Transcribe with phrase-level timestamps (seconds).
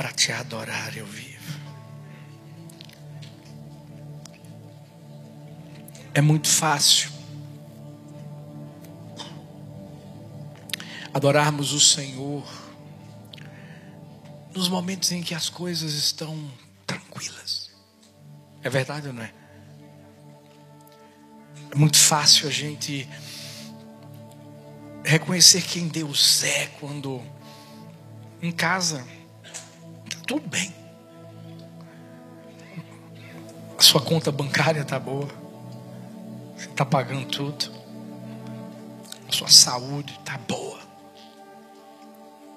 [0.00, 1.60] para te adorar eu vivo.
[6.14, 7.12] É muito fácil
[11.12, 12.42] adorarmos o Senhor
[14.54, 16.50] nos momentos em que as coisas estão
[16.86, 17.70] tranquilas.
[18.62, 19.34] É verdade ou não é?
[21.72, 23.06] É muito fácil a gente
[25.04, 27.22] reconhecer quem Deus é quando
[28.40, 29.06] em casa
[30.30, 30.72] tudo bem.
[33.76, 35.28] A sua conta bancária está boa.
[36.56, 37.72] Você está pagando tudo.
[39.28, 40.78] A sua saúde está boa.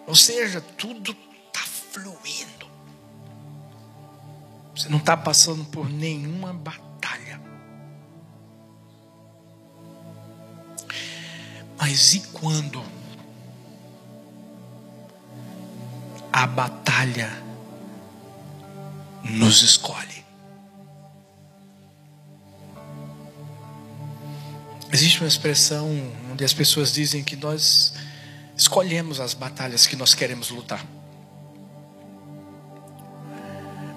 [0.05, 2.69] Ou seja, tudo está fluindo.
[4.75, 7.41] Você não está passando por nenhuma batalha.
[11.79, 12.83] Mas e quando
[16.31, 17.42] a batalha
[19.33, 20.23] nos escolhe?
[24.91, 25.89] Existe uma expressão
[26.31, 27.93] onde as pessoas dizem que nós
[28.55, 30.85] escolhemos as batalhas que nós queremos lutar.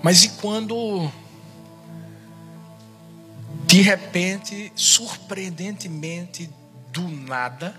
[0.03, 1.11] Mas e quando
[3.67, 6.49] de repente, surpreendentemente,
[6.93, 7.79] do nada,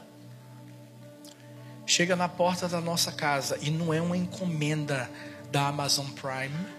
[1.88, 5.10] chega na porta da nossa casa e não é uma encomenda
[5.52, 6.77] da Amazon Prime.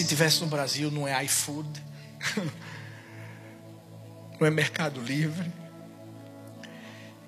[0.00, 1.68] Se tivesse no Brasil, não é iFood,
[4.40, 5.52] não é Mercado Livre.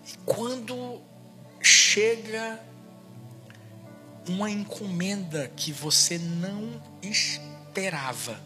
[0.09, 1.03] E quando
[1.61, 2.59] chega
[4.27, 8.41] uma encomenda que você não esperava,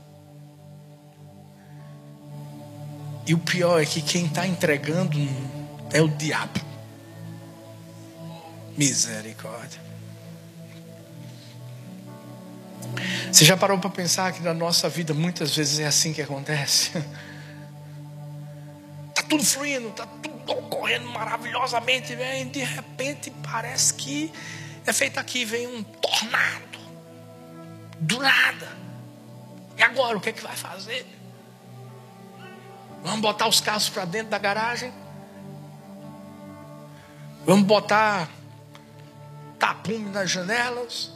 [3.28, 5.18] E o pior é que quem está entregando
[5.92, 6.60] é o diabo.
[8.76, 9.80] Misericórdia.
[13.32, 16.90] Você já parou para pensar que na nossa vida muitas vezes é assim que acontece?
[19.08, 24.32] Está tudo fluindo, está tudo ocorrendo maravilhosamente, vem, de repente parece que
[24.86, 26.78] é feito aqui, vem um tornado.
[27.98, 28.76] Do nada.
[29.76, 31.06] E agora o que é que vai fazer?
[33.02, 34.92] Vamos botar os carros para dentro da garagem.
[37.44, 38.28] Vamos botar
[39.58, 41.15] tapume nas janelas.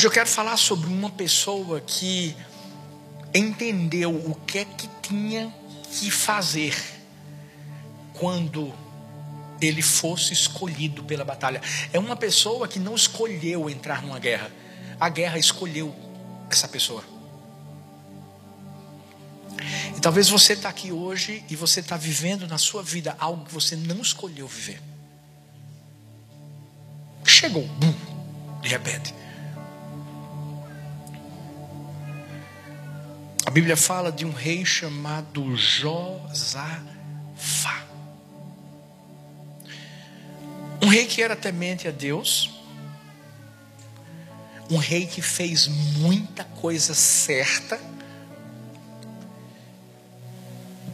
[0.00, 2.34] Hoje eu quero falar sobre uma pessoa que
[3.34, 5.54] entendeu o que é que tinha
[5.92, 6.74] que fazer
[8.14, 8.72] quando
[9.60, 11.60] ele fosse escolhido pela batalha.
[11.92, 14.50] É uma pessoa que não escolheu entrar numa guerra
[14.98, 15.94] a guerra escolheu
[16.50, 17.04] essa pessoa.
[19.94, 23.52] E talvez você está aqui hoje e você está vivendo na sua vida algo que
[23.52, 24.80] você não escolheu viver.
[27.22, 27.94] Chegou, bum,
[28.62, 29.19] de repente.
[33.50, 36.70] A Bíblia fala de um rei chamado Josafá.
[40.80, 42.48] Um rei que era temente a Deus.
[44.70, 47.80] Um rei que fez muita coisa certa,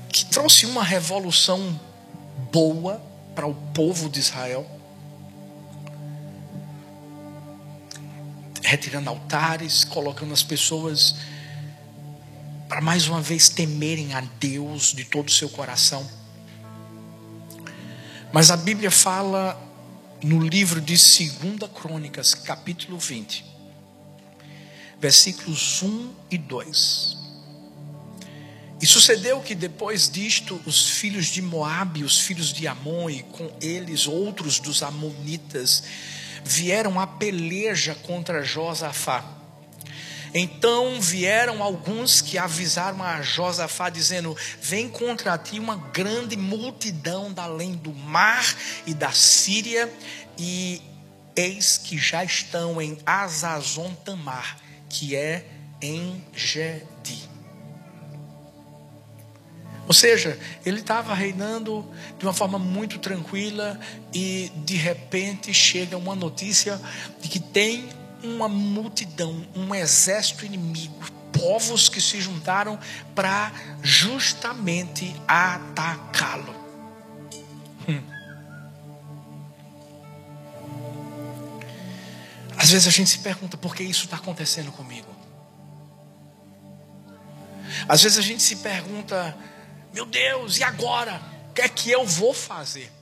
[0.08, 1.78] que trouxe uma revolução
[2.50, 3.02] boa
[3.34, 4.66] para o povo de Israel,
[8.62, 11.16] retirando altares, colocando as pessoas
[12.76, 16.06] para mais uma vez temerem a Deus de todo o seu coração.
[18.30, 19.58] Mas a Bíblia fala
[20.22, 23.46] no livro de 2 Crônicas, capítulo 20
[25.00, 27.16] versículos 1 e 2.
[28.82, 33.50] E sucedeu que depois disto, os filhos de Moabe, os filhos de Amon e com
[33.58, 35.82] eles outros dos amonitas,
[36.44, 39.35] vieram a peleja contra Josafá.
[40.38, 47.44] Então vieram alguns que avisaram a Josafá, dizendo: Vem contra ti uma grande multidão da
[47.44, 48.44] além do mar
[48.86, 49.90] e da Síria,
[50.36, 50.82] e
[51.34, 55.44] eis que já estão em Azazon Tamar que é
[55.80, 57.28] em Gedi.
[59.86, 63.78] Ou seja, ele estava reinando de uma forma muito tranquila
[64.12, 66.80] e de repente chega uma notícia
[67.20, 67.88] de que tem
[68.26, 70.94] uma multidão, um exército inimigo,
[71.32, 72.78] povos que se juntaram
[73.14, 73.52] para
[73.82, 76.54] justamente atacá-lo.
[77.88, 78.02] Hum.
[82.56, 85.14] Às vezes a gente se pergunta por que isso está acontecendo comigo.
[87.88, 89.36] Às vezes a gente se pergunta,
[89.92, 91.36] meu Deus, e agora?
[91.56, 92.92] que é que eu vou fazer?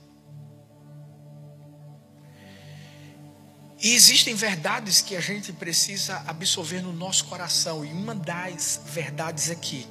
[3.85, 9.51] E existem verdades que a gente precisa absorver no nosso coração, e uma das verdades
[9.51, 9.85] aqui.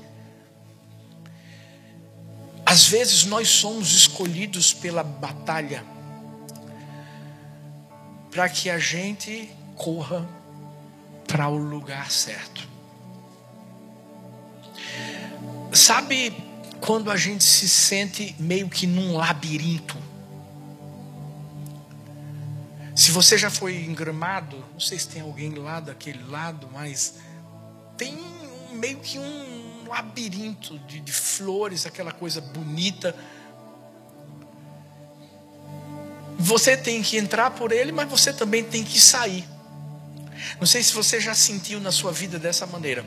[2.67, 5.85] Às vezes nós somos escolhidos pela batalha
[8.33, 10.29] para que a gente corra
[11.29, 12.69] para o lugar certo.
[15.73, 16.35] Sabe
[16.81, 19.97] quando a gente se sente meio que num labirinto?
[23.05, 27.17] Se você já foi engramado, não sei se tem alguém lá daquele lado, mas
[27.99, 33.15] tem um, meio que um labirinto de, de flores, aquela coisa bonita.
[36.39, 39.47] Você tem que entrar por ele, mas você também tem que sair.
[40.59, 43.05] Não sei se você já sentiu na sua vida dessa maneira.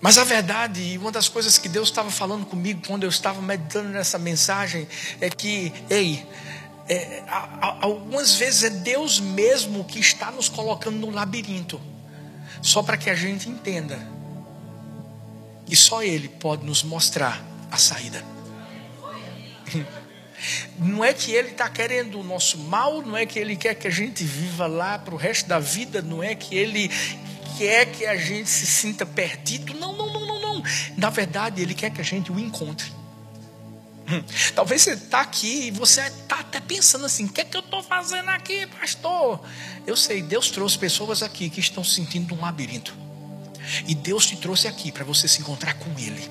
[0.00, 3.88] Mas a verdade, uma das coisas que Deus estava falando comigo quando eu estava meditando
[3.88, 4.86] nessa mensagem,
[5.20, 6.24] é que, ei,
[6.90, 7.22] é,
[7.80, 11.80] algumas vezes é Deus mesmo que está nos colocando no labirinto,
[12.60, 13.96] só para que a gente entenda
[15.64, 17.40] que só Ele pode nos mostrar
[17.70, 18.24] a saída.
[20.80, 23.86] Não é que Ele está querendo o nosso mal, não é que Ele quer que
[23.86, 26.90] a gente viva lá para o resto da vida, não é que Ele
[27.58, 29.74] quer que a gente se sinta perdido.
[29.74, 30.62] Não, não, não, não, não.
[30.96, 32.90] Na verdade, Ele quer que a gente o encontre.
[34.54, 37.60] Talvez você está aqui e você está até pensando assim: o que é que eu
[37.60, 39.40] estou fazendo aqui, pastor?
[39.86, 42.94] Eu sei, Deus trouxe pessoas aqui que estão se sentindo um labirinto.
[43.86, 46.28] E Deus te trouxe aqui para você se encontrar com Ele.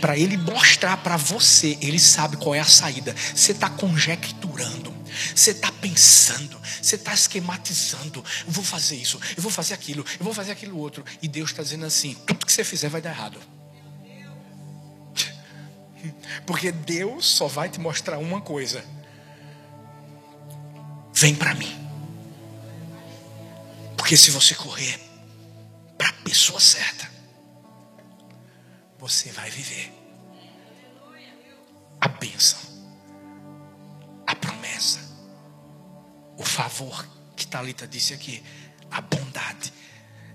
[0.00, 3.14] Para Ele mostrar para você, Ele sabe qual é a saída.
[3.34, 4.94] Você está conjecturando,
[5.34, 8.24] você está pensando, você está esquematizando.
[8.46, 11.04] Eu vou fazer isso, eu vou fazer aquilo, eu vou fazer aquilo outro.
[11.20, 13.40] E Deus está dizendo assim: tudo que você fizer vai dar errado.
[16.46, 18.84] Porque Deus só vai te mostrar uma coisa:
[21.12, 21.78] vem para mim.
[23.96, 25.00] Porque se você correr
[25.96, 27.10] para a pessoa certa,
[28.98, 29.92] você vai viver
[32.00, 32.58] a bênção,
[34.26, 34.98] a promessa,
[36.36, 37.06] o favor
[37.36, 38.42] que Talita disse aqui,
[38.90, 39.72] a bondade.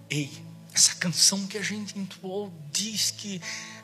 [0.10, 0.31] Ei,
[0.74, 3.42] essa canção que a gente entoou diz que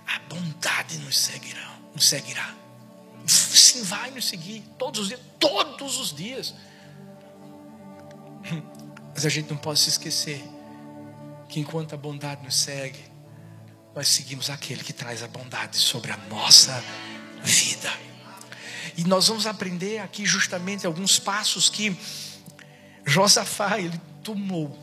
[0.08, 2.54] a bondade nos seguirá nos seguirá.
[3.26, 6.54] Sim, vai nos seguir todos os dias, todos os dias.
[9.14, 10.44] Mas a gente não pode se esquecer
[11.48, 13.00] que enquanto a bondade nos segue,
[13.96, 16.84] nós seguimos aquele que traz a bondade sobre a nossa
[17.44, 17.92] vida.
[18.98, 21.96] E nós vamos aprender aqui justamente alguns passos que
[23.06, 24.83] Josafá ele tomou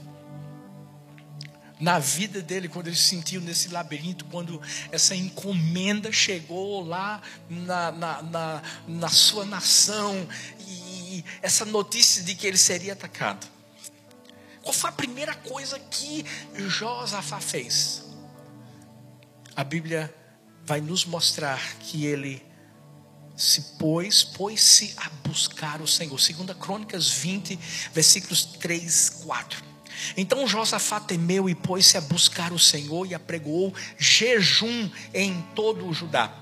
[1.81, 4.61] na vida dele, quando ele se sentiu nesse labirinto, quando
[4.93, 10.29] essa encomenda chegou lá na, na, na, na sua nação,
[10.69, 13.47] e essa notícia de que ele seria atacado.
[14.63, 16.25] Qual foi a primeira coisa que
[16.55, 18.05] Josafá fez?
[19.57, 20.15] A Bíblia
[20.65, 22.43] vai nos mostrar que ele
[23.37, 26.21] se pôs, pôs-se a buscar o Senhor.
[26.21, 27.59] Segunda Crônicas 20,
[27.93, 29.70] versículos 3, 4.
[30.17, 35.93] Então Josafá temeu e pôs-se a buscar o Senhor e apregoou jejum em todo o
[35.93, 36.33] Judá.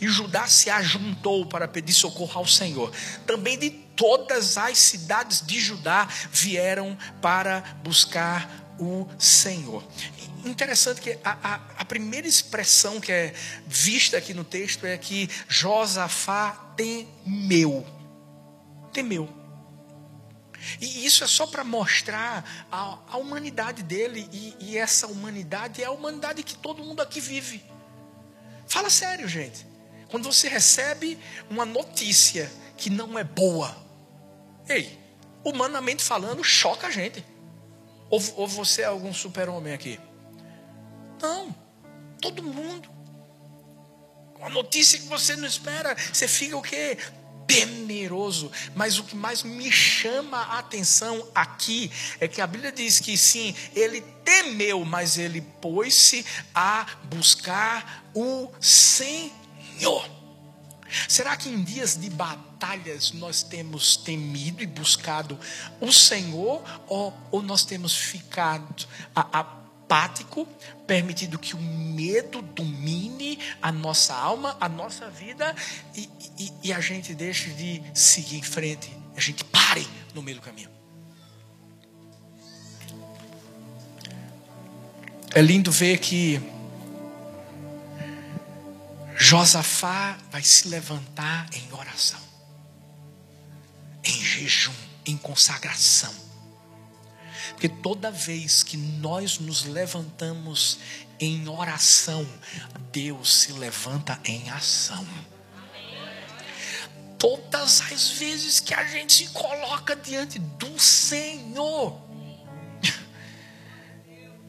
[0.00, 2.92] E Judá se ajuntou para pedir socorro ao Senhor.
[3.26, 9.82] Também de todas as cidades de Judá vieram para buscar o Senhor.
[10.44, 13.34] Interessante que a, a, a, primeira expressão que é
[13.66, 17.84] vista aqui no texto é que Josafá temeu.
[18.92, 19.45] Temeu.
[20.80, 25.86] E isso é só para mostrar a, a, humanidade dele, e, e essa humanidade é
[25.86, 27.64] a humanidade que todo mundo aqui vive.
[28.66, 29.66] Fala sério, gente.
[30.08, 31.18] Quando você recebe
[31.50, 33.76] uma notícia que não é boa,
[34.68, 34.98] ei,
[35.44, 37.24] humanamente falando, choca a gente.
[38.08, 39.98] Ou, ou você é algum super-homem aqui?
[41.20, 41.54] Não,
[42.20, 42.88] todo mundo.
[44.38, 46.98] Uma notícia que você não espera, você fica o quê?
[47.46, 48.50] Temeroso.
[48.74, 53.16] Mas o que mais me chama a atenção aqui é que a Bíblia diz que
[53.16, 56.24] sim, ele temeu, mas ele pôs-se
[56.54, 60.08] a buscar o Senhor.
[61.08, 65.38] Será que em dias de batalhas nós temos temido e buscado
[65.80, 70.46] o Senhor ou, ou nós temos ficado a, a apático,
[70.86, 75.54] permitido que o medo domine a nossa alma, a nossa vida,
[75.94, 80.38] e, e, e a gente deixe de seguir em frente, a gente pare no meio
[80.38, 80.70] do caminho.
[85.32, 86.40] É lindo ver que
[89.16, 92.20] Josafá vai se levantar em oração,
[94.02, 94.72] em jejum,
[95.04, 96.25] em consagração.
[97.50, 100.78] Porque toda vez que nós nos levantamos
[101.18, 102.26] em oração,
[102.92, 105.06] Deus se levanta em ação.
[107.18, 112.00] Todas as vezes que a gente se coloca diante do Senhor,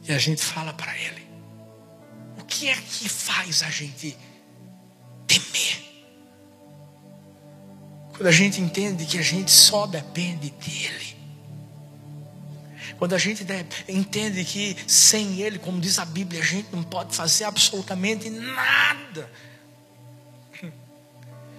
[0.02, 1.26] e a gente fala para Ele,
[2.38, 4.16] o que é que faz a gente
[5.26, 5.88] temer?
[8.12, 11.17] Quando a gente entende que a gente só depende dEle.
[12.98, 13.46] Quando a gente
[13.88, 19.30] entende que sem Ele, como diz a Bíblia, a gente não pode fazer absolutamente nada.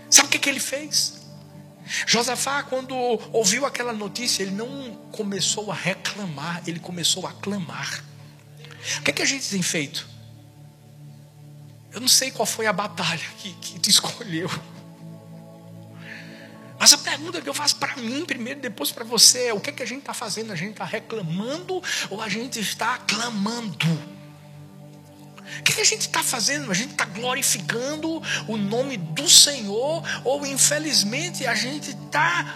[0.10, 1.20] Sabe o que, que ele fez?
[2.06, 2.94] Josafá, quando
[3.32, 8.04] ouviu aquela notícia, ele não começou a reclamar, ele começou a clamar.
[9.00, 10.08] O que, que a gente tem feito?
[11.92, 14.50] Eu não sei qual foi a batalha que, que te escolheu.
[16.80, 19.74] Mas a pergunta que eu faço para mim primeiro, depois para você é: o que,
[19.74, 20.54] que a gente está fazendo?
[20.54, 23.86] A gente está reclamando ou a gente está clamando?
[25.60, 26.72] O que, que a gente está fazendo?
[26.72, 32.56] A gente está glorificando o nome do Senhor ou infelizmente a gente está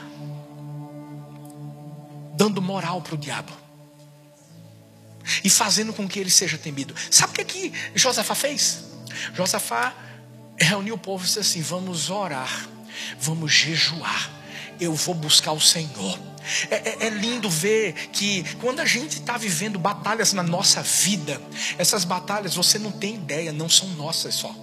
[2.36, 3.52] dando moral para o diabo?
[5.44, 6.96] E fazendo com que ele seja temido.
[7.12, 8.86] Sabe o que, que Josafá fez?
[9.34, 9.94] Josafá
[10.58, 12.73] reuniu o povo e disse assim: Vamos orar
[13.20, 14.32] vamos jejuar.
[14.80, 16.20] Eu vou buscar o Senhor.
[16.70, 21.42] É, é, é, lindo ver que quando a gente está vivendo batalhas na nossa vida,
[21.78, 24.54] essas batalhas você não tem ideia, não são nossas só.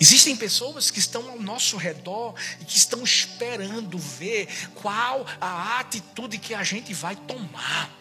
[0.00, 6.38] Existem pessoas que estão ao nosso redor e que estão esperando ver qual a atitude
[6.38, 7.97] que a gente vai tomar.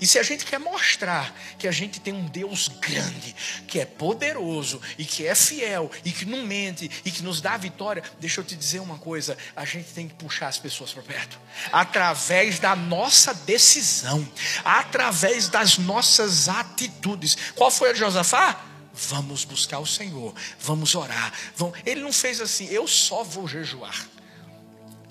[0.00, 3.34] E se a gente quer mostrar que a gente tem um Deus grande,
[3.66, 7.56] que é poderoso e que é fiel e que não mente e que nos dá
[7.56, 11.02] vitória, deixa eu te dizer uma coisa: a gente tem que puxar as pessoas para
[11.02, 11.38] perto
[11.72, 14.26] através da nossa decisão,
[14.64, 17.36] através das nossas atitudes.
[17.54, 18.64] Qual foi a de Josafá?
[18.92, 21.32] Vamos buscar o Senhor, vamos orar.
[21.56, 21.78] Vamos...
[21.84, 24.08] Ele não fez assim, eu só vou jejuar.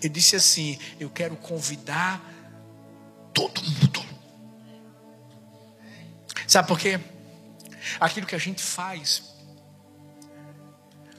[0.01, 2.21] Ele disse assim: Eu quero convidar
[3.33, 4.12] todo mundo
[6.53, 6.99] Sabe por quê?
[7.99, 9.23] Aquilo que a gente faz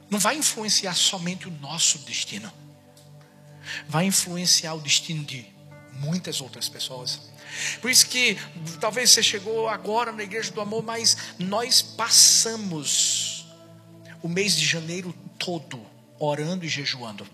[0.08, 2.52] não vai influenciar somente o nosso destino,
[3.88, 5.44] vai influenciar o destino de
[5.94, 7.32] muitas outras pessoas.
[7.80, 8.38] Por isso que
[8.78, 13.44] talvez você chegou agora na igreja do amor, mas nós passamos
[14.22, 15.84] o mês de janeiro todo
[16.16, 17.26] orando e jejuando.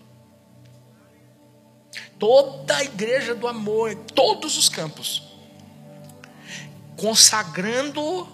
[2.17, 5.29] Toda a igreja do amor, todos os campos
[7.01, 8.29] consagrando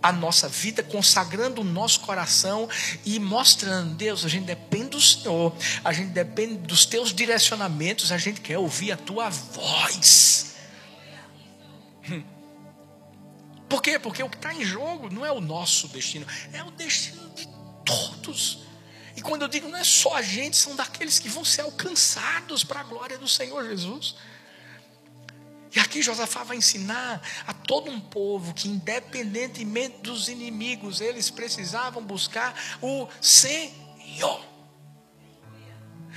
[0.00, 2.68] a nossa vida, consagrando o nosso coração
[3.04, 5.52] e mostrando, Deus, a gente depende do Senhor,
[5.84, 10.54] a gente depende dos teus direcionamentos, a gente quer ouvir a tua voz.
[13.68, 13.98] Por quê?
[13.98, 17.48] Porque o que está em jogo não é o nosso destino, é o destino de
[17.84, 18.60] todos.
[19.16, 22.62] E quando eu digo não é só a gente, são daqueles que vão ser alcançados
[22.62, 24.14] para a glória do Senhor Jesus.
[25.74, 32.04] E aqui Josafá vai ensinar a todo um povo que, independentemente dos inimigos, eles precisavam
[32.04, 34.44] buscar o Senhor.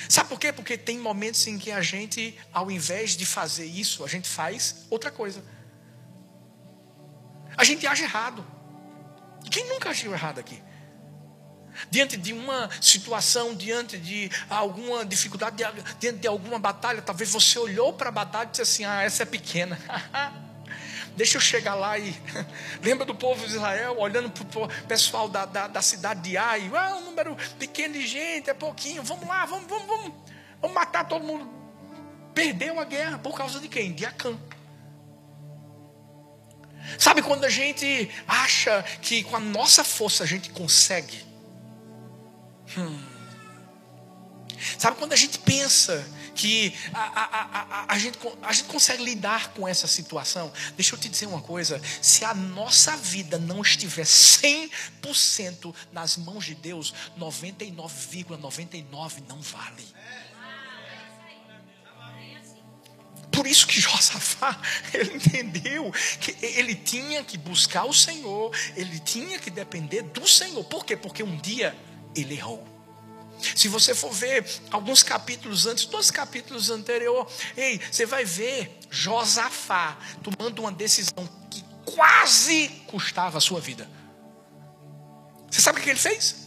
[0.09, 0.51] Sabe por quê?
[0.51, 4.85] Porque tem momentos em que a gente, ao invés de fazer isso, a gente faz
[4.89, 5.41] outra coisa.
[7.55, 8.45] A gente age errado.
[9.50, 10.62] Quem nunca agiu errado aqui?
[11.89, 15.63] Diante de uma situação, diante de alguma dificuldade,
[16.00, 19.24] diante de alguma batalha, talvez você olhou para a batalha e disse assim: Ah, essa
[19.24, 19.79] é pequena.
[21.15, 22.13] Deixa eu chegar lá e.
[22.84, 26.70] Lembra do povo de Israel olhando para o pessoal da, da, da, cidade de Ai?
[26.74, 29.01] Ah, um número pequeno de gente, é pouquinho.
[29.01, 30.13] Vamos lá, vamos, vamos, vamos.
[30.62, 31.50] Vamos matar todo mundo.
[32.34, 33.94] Perdeu a guerra por causa de quem?
[33.94, 34.38] De Acã.
[37.00, 41.25] Sabe quando a gente acha que com a nossa força a gente consegue?
[42.77, 43.15] Hum.
[44.77, 49.53] Sabe quando a gente pensa que a, a, a, a, gente, a gente consegue lidar
[49.53, 50.51] com essa situação?
[50.75, 56.45] Deixa eu te dizer uma coisa: se a nossa vida não estiver 100% nas mãos
[56.45, 59.86] de Deus, 99,99 ,99 não vale.
[63.31, 64.60] Por isso que Josafá,
[64.93, 65.91] ele entendeu
[66.22, 70.63] que ele tinha que buscar o Senhor, ele tinha que depender do Senhor.
[70.63, 70.95] Por quê?
[70.95, 71.75] Porque um dia
[72.15, 72.65] ele errou.
[73.55, 79.98] Se você for ver alguns capítulos antes, dois capítulos anteriores, ei, você vai ver Josafá
[80.24, 83.89] tomando uma decisão que quase custava a sua vida.
[85.51, 86.45] Você sabe o que ele fez?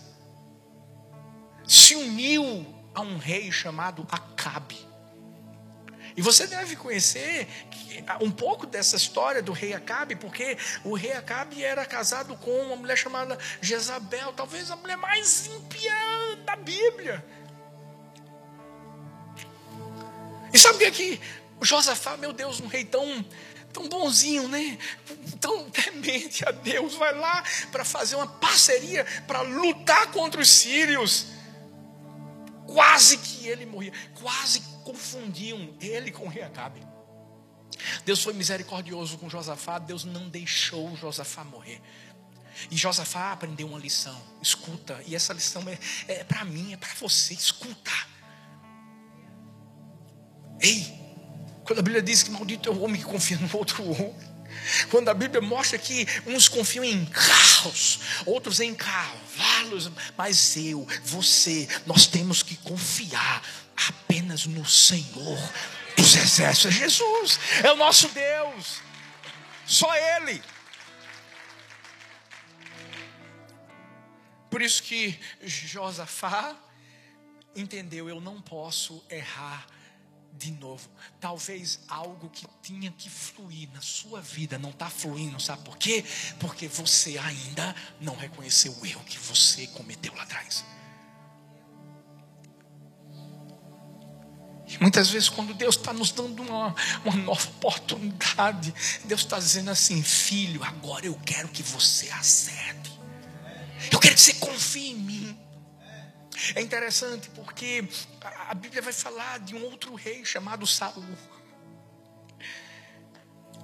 [1.69, 4.88] se uniu a um rei chamado Acabe.
[6.19, 7.47] E você deve conhecer
[8.21, 12.75] um pouco dessa história do rei Acabe, porque o rei Acabe era casado com uma
[12.75, 15.95] mulher chamada Jezabel, talvez a mulher mais ímpia
[16.45, 17.25] da Bíblia.
[20.53, 21.21] E sabe o que é que
[21.63, 23.25] Josafá, meu Deus, um rei tão
[23.73, 24.77] tão bonzinho, né?
[25.41, 31.27] Tão temente a Deus, vai lá para fazer uma parceria para lutar contra os sírios.
[32.67, 36.80] Quase que ele morria, quase confundiam ele com o rei Acabe.
[38.07, 41.80] Deus foi misericordioso com Josafá, Deus não deixou Josafá morrer.
[42.71, 45.78] E Josafá aprendeu uma lição, escuta, e essa lição é,
[46.09, 47.92] é para mim, é para você, escuta.
[50.59, 50.99] Ei,
[51.64, 54.14] quando a Bíblia diz que maldito é o homem que confia no outro homem,
[54.90, 57.04] quando a Bíblia mostra que uns confiam em
[57.59, 63.43] carros, outros em cavalos, mas eu, você, nós temos que confiar
[63.88, 65.38] apenas no Senhor
[65.97, 66.77] dos exércitos.
[66.77, 68.81] É Jesus, é o nosso Deus,
[69.67, 70.43] só Ele.
[74.50, 76.57] Por isso que Josafá
[77.55, 79.67] entendeu: eu não posso errar
[80.33, 80.89] de novo.
[81.21, 86.05] Talvez algo que tinha que fluir na sua vida não está fluindo, sabe por quê?
[86.39, 90.65] Porque você ainda não reconheceu o erro que você cometeu lá atrás.
[94.69, 99.71] E muitas vezes, quando Deus está nos dando uma, uma nova oportunidade, Deus está dizendo
[99.71, 102.99] assim: Filho, agora eu quero que você acerte.
[103.91, 105.28] Eu quero que você confie em mim.
[106.54, 107.85] É interessante porque
[108.49, 111.04] a Bíblia vai falar de um outro rei chamado Saul.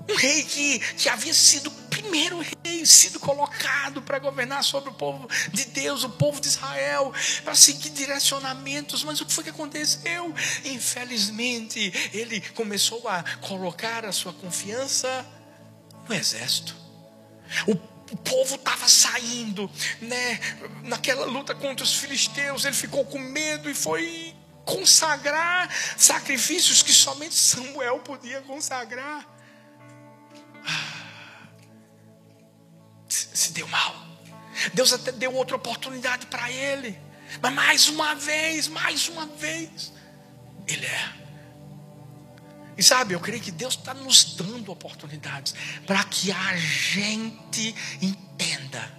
[0.08, 4.92] Um rei que, que havia sido o primeiro rei, sido colocado para governar sobre o
[4.92, 7.12] povo de Deus, o povo de Israel,
[7.42, 9.02] para seguir direcionamentos.
[9.02, 10.34] Mas o que foi que aconteceu?
[10.64, 15.24] Infelizmente, ele começou a colocar a sua confiança
[16.06, 16.76] no exército.
[17.66, 20.38] O o povo estava saindo, né?
[20.82, 27.34] Naquela luta contra os filisteus, ele ficou com medo e foi consagrar sacrifícios que somente
[27.34, 29.26] Samuel podia consagrar.
[30.66, 31.48] Ah,
[33.08, 33.94] se deu mal.
[34.72, 36.98] Deus até deu outra oportunidade para ele.
[37.42, 39.92] Mas mais uma vez, mais uma vez,
[40.66, 41.23] ele é
[42.76, 45.54] e sabe, eu creio que Deus está nos dando oportunidades
[45.86, 48.92] para que a gente entenda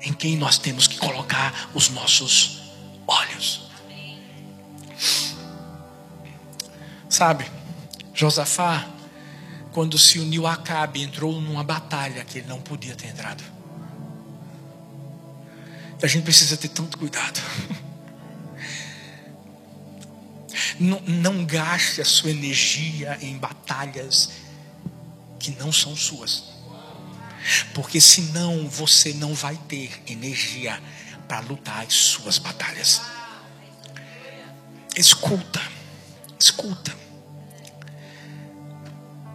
[0.00, 2.60] em quem nós temos que colocar os nossos
[3.06, 3.70] olhos.
[7.08, 7.50] Sabe,
[8.12, 8.86] Josafá,
[9.72, 13.42] quando se uniu a Acabe, entrou numa batalha que ele não podia ter entrado.
[16.00, 17.40] E a gente precisa ter tanto cuidado.
[20.78, 24.30] Não, não gaste a sua energia em batalhas
[25.38, 26.54] que não são suas.
[27.74, 30.80] Porque senão você não vai ter energia
[31.28, 33.00] para lutar as suas batalhas.
[34.96, 35.60] Escuta,
[36.38, 36.94] escuta.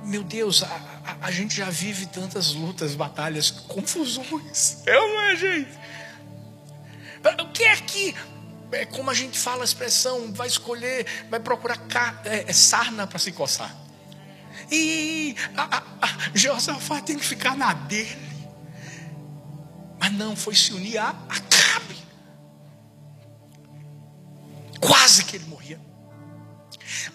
[0.03, 0.67] Meu Deus, a,
[1.05, 4.79] a, a gente já vive tantas lutas, batalhas, confusões.
[4.87, 5.79] É não é, gente?
[7.41, 8.15] O que é que
[8.71, 11.79] é como a gente fala a expressão, vai escolher, vai procurar
[12.25, 13.75] é, é, sarna para se coçar.
[14.71, 18.29] E a, a, a Josafá tem que ficar na dele.
[19.99, 21.97] Mas não, foi se unir a Acabe.
[24.79, 25.79] Quase que ele morria.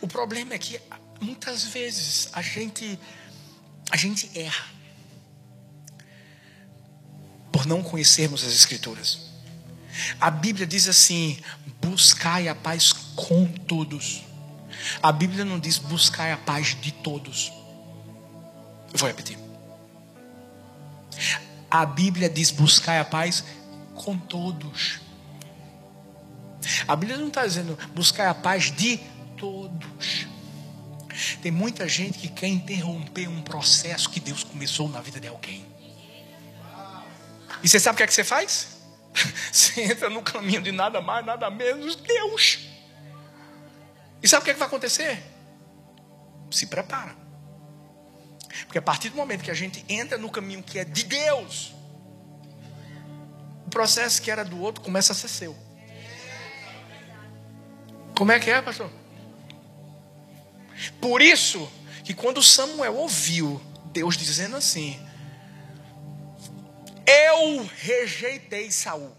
[0.01, 0.81] O problema é que
[1.21, 2.99] muitas vezes a gente
[3.91, 4.67] a gente erra
[7.53, 9.24] por não conhecermos as escrituras.
[10.21, 11.39] A Bíblia diz assim:
[11.81, 14.23] buscai a paz com todos.
[15.03, 17.53] A Bíblia não diz buscai a paz de todos.
[18.93, 19.39] Eu vou repetir.
[21.71, 23.45] A Bíblia diz buscai a paz
[23.95, 25.01] com todos.
[26.87, 28.99] A Bíblia não está dizendo buscai a paz de
[29.37, 30.27] todos.
[31.41, 35.65] Tem muita gente que quer interromper um processo que Deus começou na vida de alguém.
[37.63, 38.74] E você sabe o que é que você faz?
[39.53, 42.69] Você entra no caminho de nada mais, nada menos Deus.
[44.23, 45.23] E sabe o que, é que vai acontecer?
[46.51, 47.15] Se prepara.
[48.67, 51.75] Porque a partir do momento que a gente entra no caminho que é de Deus,
[53.67, 55.57] o processo que era do outro começa a ser seu.
[58.17, 58.91] Como é que é, pastor?
[61.01, 61.71] Por isso
[62.05, 65.04] que quando Samuel ouviu Deus dizendo assim:
[67.07, 69.15] Eu rejeitei Saul.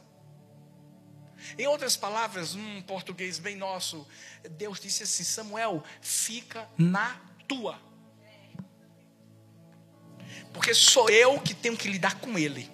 [1.57, 4.05] Em outras palavras, num português bem nosso,
[4.51, 7.79] Deus disse assim: Samuel, fica na tua.
[10.53, 12.71] Porque sou eu que tenho que lidar com ele.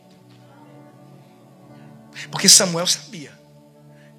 [2.29, 3.37] Porque Samuel sabia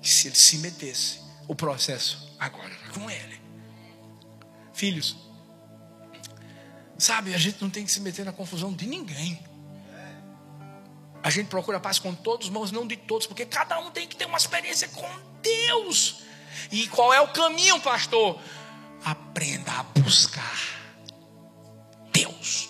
[0.01, 3.41] que se ele se metesse, o processo agora era com ele.
[4.73, 5.17] Filhos,
[6.99, 9.43] sabe, a gente não tem que se meter na confusão de ninguém.
[11.23, 14.17] A gente procura paz com todos, mas não de todos, porque cada um tem que
[14.17, 15.09] ter uma experiência com
[15.41, 16.23] Deus.
[16.71, 18.41] E qual é o caminho, pastor?
[19.05, 20.59] Aprenda a buscar
[22.13, 22.69] Deus.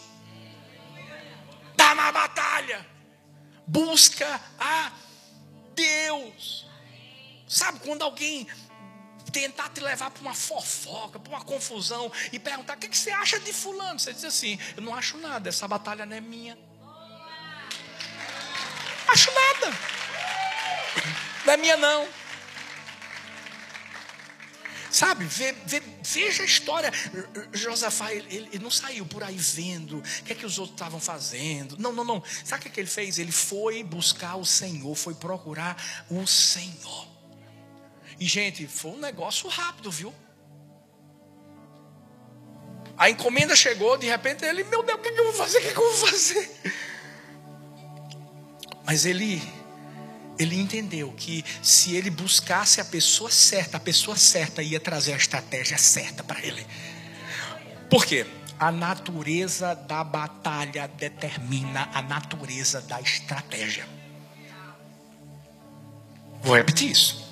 [1.77, 2.87] Dá uma batalha.
[3.67, 4.93] Busca a
[5.75, 6.67] Deus.
[7.49, 8.47] Sabe quando alguém
[9.33, 13.11] tentar te levar para uma fofoca, para uma confusão e perguntar: o que, que você
[13.11, 13.99] acha de Fulano?
[13.99, 16.59] Você diz assim: eu não acho nada, essa batalha não é minha.
[19.13, 19.77] Acho nada.
[21.47, 22.09] É minha, não.
[24.91, 26.91] Sabe, ve, ve, veja a história.
[27.53, 31.01] Josafá, ele, ele, não saiu por aí vendo o que é que os outros estavam
[31.01, 31.79] fazendo.
[31.79, 32.23] Não, não, não.
[32.45, 33.19] Sabe o que, é que ele fez?
[33.19, 35.77] Ele foi buscar o Senhor, foi procurar
[36.11, 37.09] o Senhor.
[38.19, 40.15] E, gente, foi um negócio rápido, viu?
[42.97, 45.59] A encomenda chegou, de repente ele, meu Deus, o que, eu vou fazer?
[45.59, 46.51] O que eu vou fazer?
[48.85, 49.43] Mas ele
[50.39, 55.17] ele entendeu que se ele buscasse a pessoa certa, a pessoa certa ia trazer a
[55.17, 56.67] estratégia certa para ele.
[57.89, 58.27] Por quê?
[58.59, 63.87] A natureza da batalha determina a natureza da estratégia.
[66.43, 67.23] Vou repetir isso.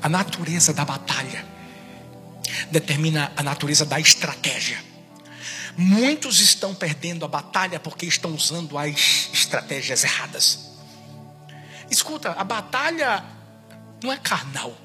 [0.00, 1.44] A natureza da batalha
[2.70, 4.91] determina a natureza da estratégia.
[5.76, 10.70] Muitos estão perdendo a batalha porque estão usando as estratégias erradas.
[11.90, 13.24] Escuta, a batalha
[14.02, 14.76] não é carnal.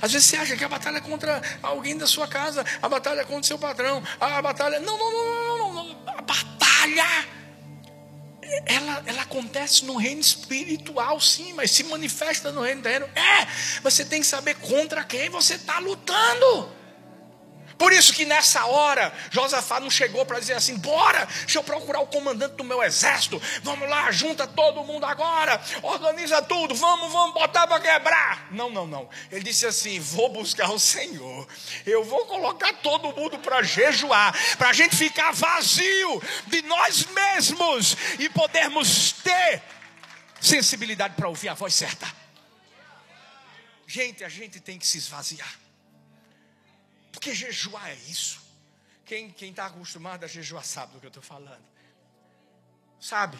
[0.00, 3.20] Às vezes você acha que a batalha é contra alguém da sua casa, a batalha
[3.20, 4.78] é contra o seu patrão, a batalha.
[4.80, 6.08] Não, não, não, não, não, não.
[6.08, 7.06] A batalha
[8.66, 13.06] ela, ela acontece no reino espiritual, sim, mas se manifesta no reino terreno.
[13.14, 13.46] É,
[13.82, 16.70] você tem que saber contra quem você está lutando.
[17.82, 21.98] Por isso que nessa hora, Josafá não chegou para dizer assim: bora, deixa eu procurar
[21.98, 27.34] o comandante do meu exército, vamos lá, junta todo mundo agora, organiza tudo, vamos, vamos
[27.34, 28.46] botar para quebrar.
[28.52, 29.10] Não, não, não.
[29.32, 31.48] Ele disse assim: vou buscar o Senhor,
[31.84, 37.96] eu vou colocar todo mundo para jejuar, para a gente ficar vazio de nós mesmos
[38.16, 39.60] e podermos ter
[40.40, 42.06] sensibilidade para ouvir a voz certa.
[43.88, 45.61] Gente, a gente tem que se esvaziar.
[47.12, 48.40] Porque jejuar é isso.
[49.04, 51.62] Quem está acostumado a jejuar sabe do que eu estou falando.
[52.98, 53.36] Sabe?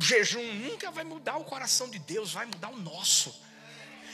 [0.00, 3.38] Jejum nunca vai mudar o coração de Deus, vai mudar o nosso.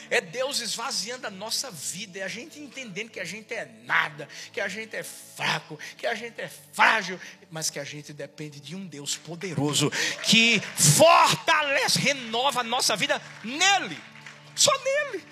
[0.09, 4.27] É Deus esvaziando a nossa vida, é a gente entendendo que a gente é nada,
[4.53, 7.19] que a gente é fraco, que a gente é frágil,
[7.51, 9.91] mas que a gente depende de um Deus poderoso
[10.23, 14.01] que fortalece, renova a nossa vida nele,
[14.55, 15.25] só nele.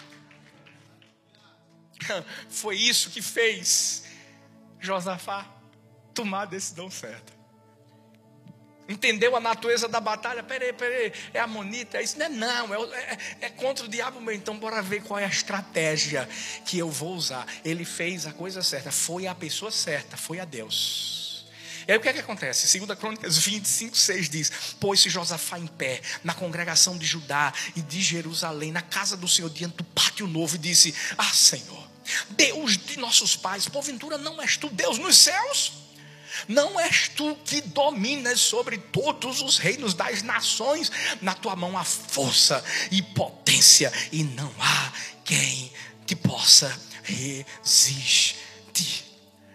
[2.49, 4.03] Foi isso que fez
[4.79, 5.45] Josafá
[6.13, 7.35] tomar a decisão certa.
[8.87, 10.43] Entendeu a natureza da batalha?
[10.43, 12.19] Peraí, peraí, é amonita, é isso?
[12.19, 14.33] Não é não, é, é, é contra o diabo meu.
[14.33, 16.29] Então bora ver qual é a estratégia
[16.65, 17.47] que eu vou usar.
[17.63, 21.15] Ele fez a coisa certa, foi a pessoa certa, foi a Deus.
[21.87, 22.77] E aí o que é que acontece?
[22.77, 28.01] 2 Crônicas 25, 6 diz: Pôs-se Josafá em pé na congregação de Judá e de
[28.01, 31.84] Jerusalém, na casa do Senhor, diante do pátio novo, e disse: Ah, Senhor,
[32.29, 35.71] Deus de nossos pais, porventura não és tu Deus nos céus?
[36.47, 40.91] Não és tu que dominas sobre todos os reinos das nações,
[41.21, 44.91] na tua mão há força e potência, e não há
[45.23, 45.71] quem
[46.05, 48.35] te possa resistir.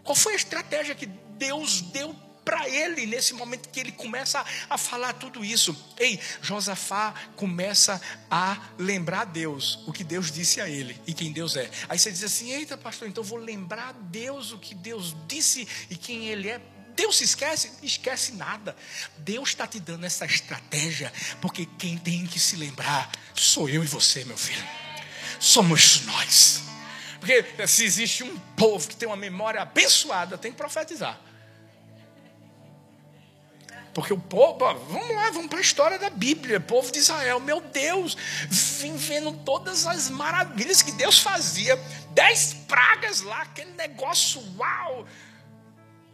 [0.02, 4.79] Qual foi a estratégia que Deus deu para ele nesse momento que ele começa a,
[4.79, 5.76] falar tudo isso.
[5.98, 8.00] Ei, Josafá começa
[8.31, 11.70] a lembrar Deus, o que Deus disse a ele e quem Deus é.
[11.88, 15.96] Aí você diz assim: Eita, pastor, então vou lembrar Deus o que Deus disse e
[15.96, 16.61] quem ele é.
[16.96, 17.70] Deus se esquece?
[17.83, 18.76] Esquece nada.
[19.18, 23.87] Deus está te dando essa estratégia, porque quem tem que se lembrar sou eu e
[23.87, 24.66] você, meu filho.
[25.38, 26.62] Somos nós.
[27.18, 31.18] Porque se existe um povo que tem uma memória abençoada, tem que profetizar.
[33.92, 37.61] Porque o povo, vamos lá, vamos para a história da Bíblia, povo de Israel, meu
[37.61, 38.16] Deus,
[38.48, 41.76] vim vendo todas as maravilhas que Deus fazia,
[42.11, 45.07] dez pragas lá, aquele negócio, uau,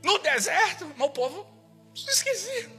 [0.03, 1.47] no deserto, mas o povo
[1.95, 2.71] se esquecia.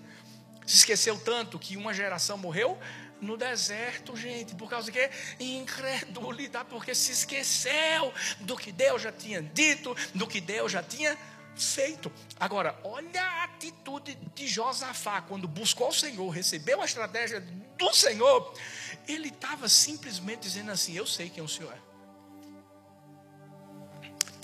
[0.66, 2.78] Se esqueceu tanto que uma geração morreu
[3.22, 5.10] no deserto, gente, por causa de quê?
[5.40, 11.18] Incredulidade, porque se esqueceu do que Deus já tinha dito, do que Deus já tinha
[11.64, 12.12] feito.
[12.40, 17.42] Agora, olha a atitude de Josafá quando buscou o Senhor, recebeu a estratégia
[17.78, 18.54] do Senhor.
[19.08, 21.88] Ele estava simplesmente dizendo assim: Eu sei quem o Senhor é.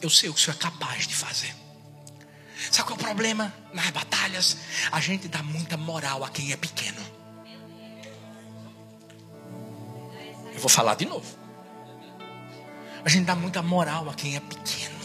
[0.02, 1.56] Eu sei o que o Senhor é capaz de fazer.
[2.72, 4.58] Sabe qual é o problema nas batalhas?
[4.92, 7.02] A gente dá muita moral a quem é pequeno.
[10.54, 11.38] Eu vou falar de novo.
[13.04, 15.03] A gente dá muita moral a quem é pequeno.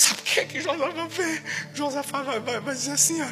[0.00, 1.42] Sabe o que é que Josafá vê?
[1.74, 3.26] Josafá vai, vai, vai dizer assim: ó,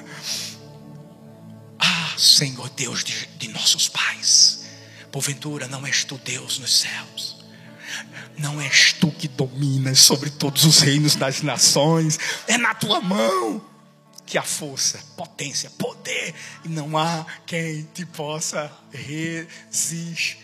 [1.79, 4.67] Ah, Senhor Deus de, de nossos pais,
[5.11, 7.43] porventura não és tu Deus nos céus.
[8.37, 13.65] Não és tu que dominas sobre todos os reinos das nações, é na tua mão
[14.27, 16.35] que a força, potência, poder,
[16.67, 20.37] e não há quem te possa resistir.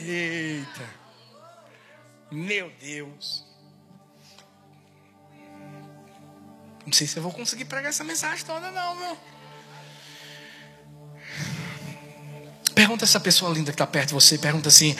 [0.00, 0.88] Eita,
[2.30, 3.47] meu Deus.
[6.88, 9.18] Não sei se eu vou conseguir pregar essa mensagem toda, não, meu.
[12.74, 14.96] Pergunta essa pessoa linda que está perto de você, pergunta assim: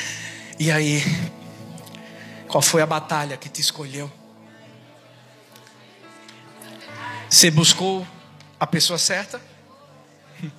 [0.58, 1.02] e aí,
[2.46, 4.12] qual foi a batalha que te escolheu?
[7.30, 8.06] Você buscou
[8.60, 9.40] a pessoa certa?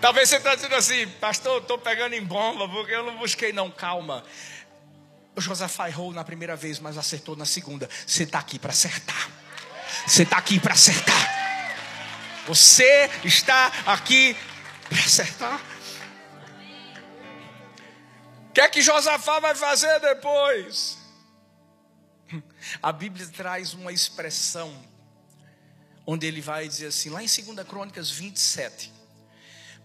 [0.00, 3.70] Talvez você está dizendo assim, pastor, estou pegando em bomba, porque eu não busquei, não,
[3.70, 4.24] calma.
[5.40, 7.88] Josafá errou na primeira vez, mas acertou na segunda.
[8.06, 9.30] Você está aqui para acertar.
[10.06, 11.36] Você está aqui para acertar.
[12.46, 14.36] Você está aqui
[14.88, 15.60] para acertar.
[18.48, 20.96] O que é que Josafá vai fazer depois?
[22.82, 24.74] A Bíblia traz uma expressão
[26.06, 28.95] onde ele vai dizer assim, lá em 2 Crônicas 27.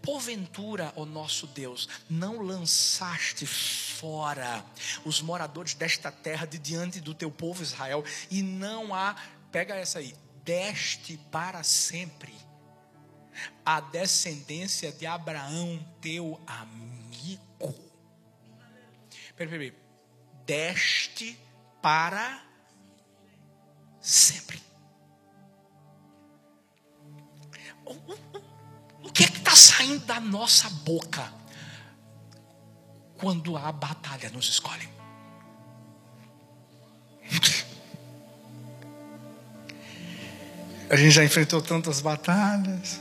[0.01, 4.65] Porventura, ó nosso Deus, não lançaste fora
[5.05, 9.15] os moradores desta terra de diante do teu povo Israel, e não há,
[9.51, 12.33] pega essa aí, deste para sempre
[13.65, 17.73] a descendência de Abraão, teu amigo.
[19.35, 19.73] Peraí, peraí,
[20.45, 21.37] deste
[21.81, 22.43] para
[23.99, 24.61] sempre.
[29.03, 31.33] O que é que está saindo da nossa boca
[33.17, 34.89] quando a batalha nos escolhe?
[40.89, 42.99] A gente já enfrentou tantas batalhas.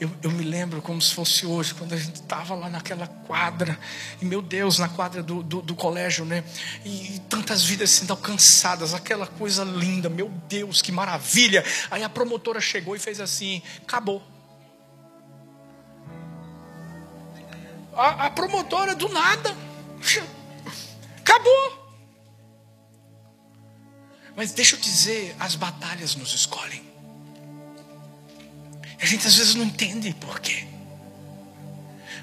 [0.00, 3.78] Eu, eu, me lembro como se fosse hoje, quando a gente estava lá naquela quadra,
[4.18, 6.42] e meu Deus, na quadra do, do, do colégio, né?
[6.86, 11.62] E, e, tantas vidas sendo alcançadas, aquela coisa linda, meu Deus, que maravilha.
[11.90, 14.22] Aí a promotora chegou e fez assim: acabou.
[17.92, 19.54] A, a promotora do nada,
[21.20, 21.94] acabou.
[24.34, 26.89] Mas deixa eu dizer, as batalhas nos escolhem.
[29.00, 30.66] A gente às vezes não entende por quê.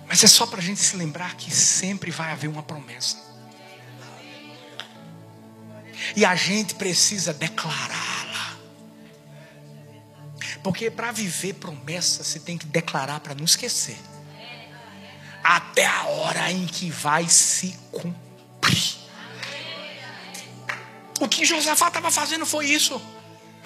[0.07, 3.17] Mas é só para a gente se lembrar que sempre vai haver uma promessa.
[6.15, 8.57] E a gente precisa declará-la.
[10.63, 13.97] Porque para viver promessa, você tem que declarar para não esquecer.
[15.43, 18.97] Até a hora em que vai se cumprir.
[21.19, 23.01] O que Josafá estava fazendo foi isso.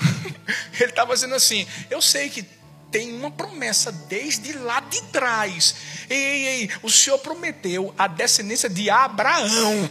[0.80, 2.47] Ele estava dizendo assim: Eu sei que
[2.92, 5.76] tem uma promessa desde lá de trás.
[6.10, 9.90] Ei, ei, ei, o Senhor prometeu a descendência de Abraão.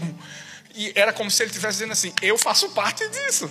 [0.74, 3.50] E era como se ele estivesse dizendo assim: Eu faço parte disso.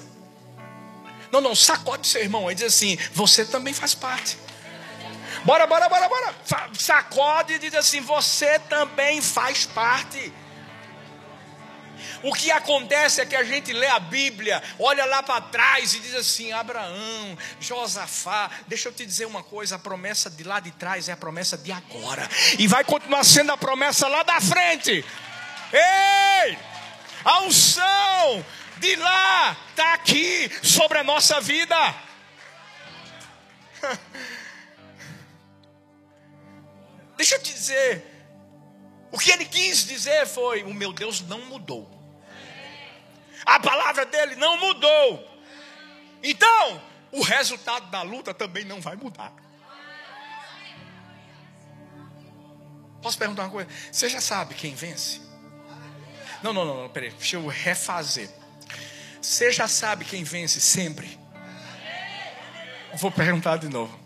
[1.32, 2.48] Não, não, sacode seu irmão.
[2.48, 4.38] Aí diz assim: Você também faz parte.
[5.44, 6.36] Bora, bora, bora, bora.
[6.78, 10.32] Sacode e diz assim: Você também faz parte.
[12.22, 16.00] O que acontece é que a gente lê a Bíblia, olha lá para trás e
[16.00, 20.72] diz assim: Abraão, Josafá, deixa eu te dizer uma coisa: a promessa de lá de
[20.72, 25.06] trás é a promessa de agora, e vai continuar sendo a promessa lá da frente.
[25.72, 26.58] Ei,
[27.24, 28.46] a unção
[28.78, 31.76] de lá está aqui sobre a nossa vida.
[37.16, 38.04] Deixa eu te dizer,
[39.12, 41.99] o que ele quis dizer foi: o meu Deus não mudou.
[43.46, 45.28] A palavra dele não mudou.
[46.22, 49.34] Então, o resultado da luta também não vai mudar.
[53.02, 53.70] Posso perguntar uma coisa?
[53.92, 55.22] Você já sabe quem vence?
[56.44, 58.30] Não, não, não, não peraí, deixa eu refazer.
[59.22, 61.18] Você já sabe quem vence sempre?
[62.96, 63.98] Vou perguntar de novo.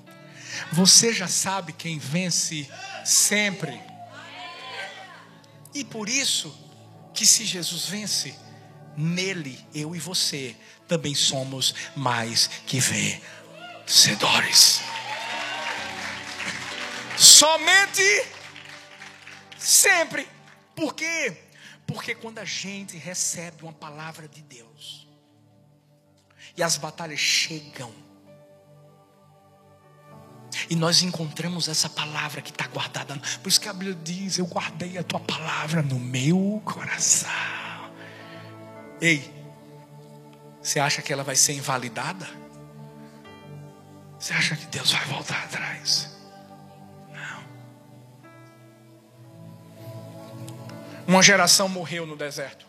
[0.71, 2.69] Você já sabe quem vence
[3.05, 3.79] sempre.
[5.73, 6.55] E por isso
[7.13, 8.35] que se Jesus vence,
[8.97, 10.55] nele eu e você
[10.87, 14.81] também somos mais que vencedores.
[17.17, 18.25] Somente
[19.57, 20.27] sempre.
[20.75, 21.37] Por quê?
[21.85, 25.07] Porque quando a gente recebe uma palavra de Deus
[26.55, 27.93] e as batalhas chegam,
[30.69, 33.17] e nós encontramos essa palavra que está guardada.
[33.41, 37.29] Por isso que a Bíblia diz: Eu guardei a tua palavra no meu coração.
[39.03, 39.29] Ei,
[40.61, 42.25] você acha que ela vai ser invalidada?
[44.17, 46.09] Você acha que Deus vai voltar atrás?
[47.11, 47.43] Não.
[51.05, 52.65] Uma geração morreu no deserto.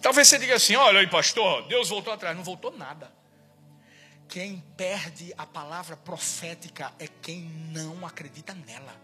[0.00, 2.34] Talvez você diga assim: olha aí, pastor, Deus voltou atrás.
[2.34, 3.12] Não voltou nada.
[4.30, 8.96] Quem perde a palavra profética é quem não acredita nela.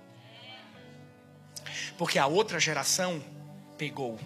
[1.98, 3.22] Porque a outra geração
[3.76, 4.18] pegou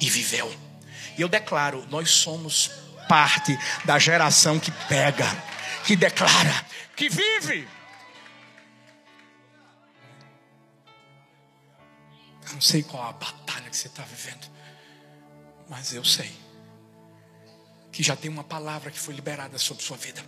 [0.00, 0.50] e viveu.
[1.16, 2.70] E eu declaro: nós somos
[3.08, 5.26] parte da geração que pega,
[5.84, 7.68] que declara, que vive.
[12.46, 14.48] Eu não sei qual a batalha que você está vivendo,
[15.68, 16.34] mas eu sei
[17.92, 20.24] que já tem uma palavra que foi liberada sobre sua vida.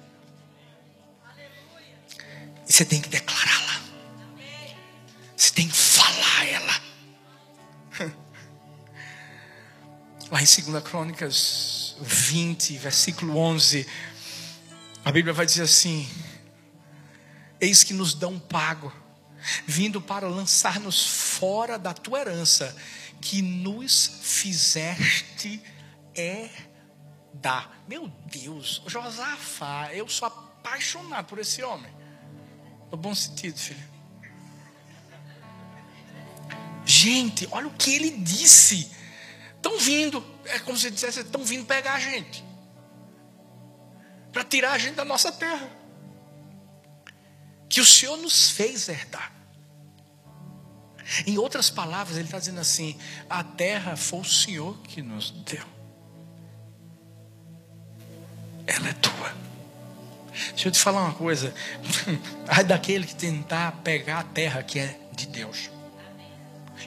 [2.69, 3.81] E você tem que declará-la.
[5.37, 6.90] Você tem que falar ela.
[10.31, 13.85] Lá em 2 Crônicas 20, versículo 11,
[15.05, 16.09] a Bíblia vai dizer assim:
[17.61, 18.93] Eis que nos dão pago,
[19.67, 22.77] vindo para lançar-nos fora da tua herança,
[23.21, 25.61] que nos fizeste
[27.35, 27.69] da.
[27.89, 31.93] Meu Deus, Josafá, eu sou apaixonado por esse homem.
[32.89, 33.91] No bom sentido, filho.
[36.87, 39.00] Gente, olha o que ele disse.
[39.61, 42.43] Estão vindo, é como se dissesse, estão vindo pegar a gente.
[44.33, 45.71] Para tirar a gente da nossa terra.
[47.69, 49.31] Que o Senhor nos fez herdar.
[51.27, 55.67] Em outras palavras, ele está dizendo assim: a terra foi o Senhor que nos deu.
[58.67, 59.35] Ela é tua.
[60.53, 61.53] Deixa eu te falar uma coisa.
[62.49, 65.71] Ai daquele que tentar pegar a terra que é de Deus.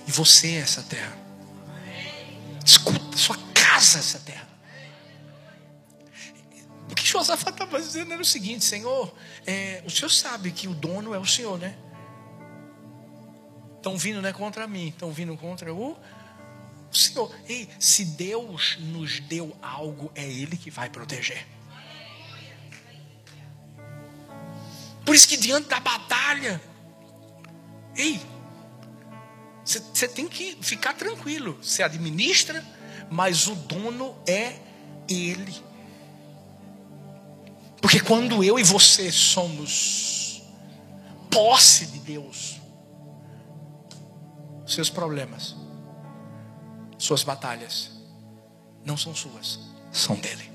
[0.08, 1.23] E você é essa terra.
[2.66, 4.48] Escuta, sua casa essa terra.
[6.90, 9.14] O que Josafá estava dizendo era o seguinte: Senhor,
[9.46, 11.78] é, o Senhor sabe que o dono é o Senhor, né?
[13.78, 15.98] Estão vindo não é contra mim, estão vindo contra o,
[16.92, 17.36] o Senhor.
[17.48, 21.46] Ei, se Deus nos deu algo, é Ele que vai proteger.
[25.06, 26.62] Por isso que diante da batalha,
[27.96, 28.22] ei,
[29.66, 31.58] você tem que ficar tranquilo.
[31.62, 32.64] Você administra,
[33.10, 34.56] mas o dono é
[35.08, 35.56] Ele.
[37.82, 40.42] Porque quando eu e você somos
[41.30, 42.62] posse de Deus,
[44.66, 45.56] seus problemas,
[46.98, 47.92] suas batalhas,
[48.86, 49.60] não são suas,
[49.92, 50.52] são dele.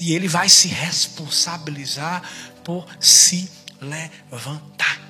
[0.00, 2.22] E ele vai se responsabilizar
[2.64, 5.03] por se levantar.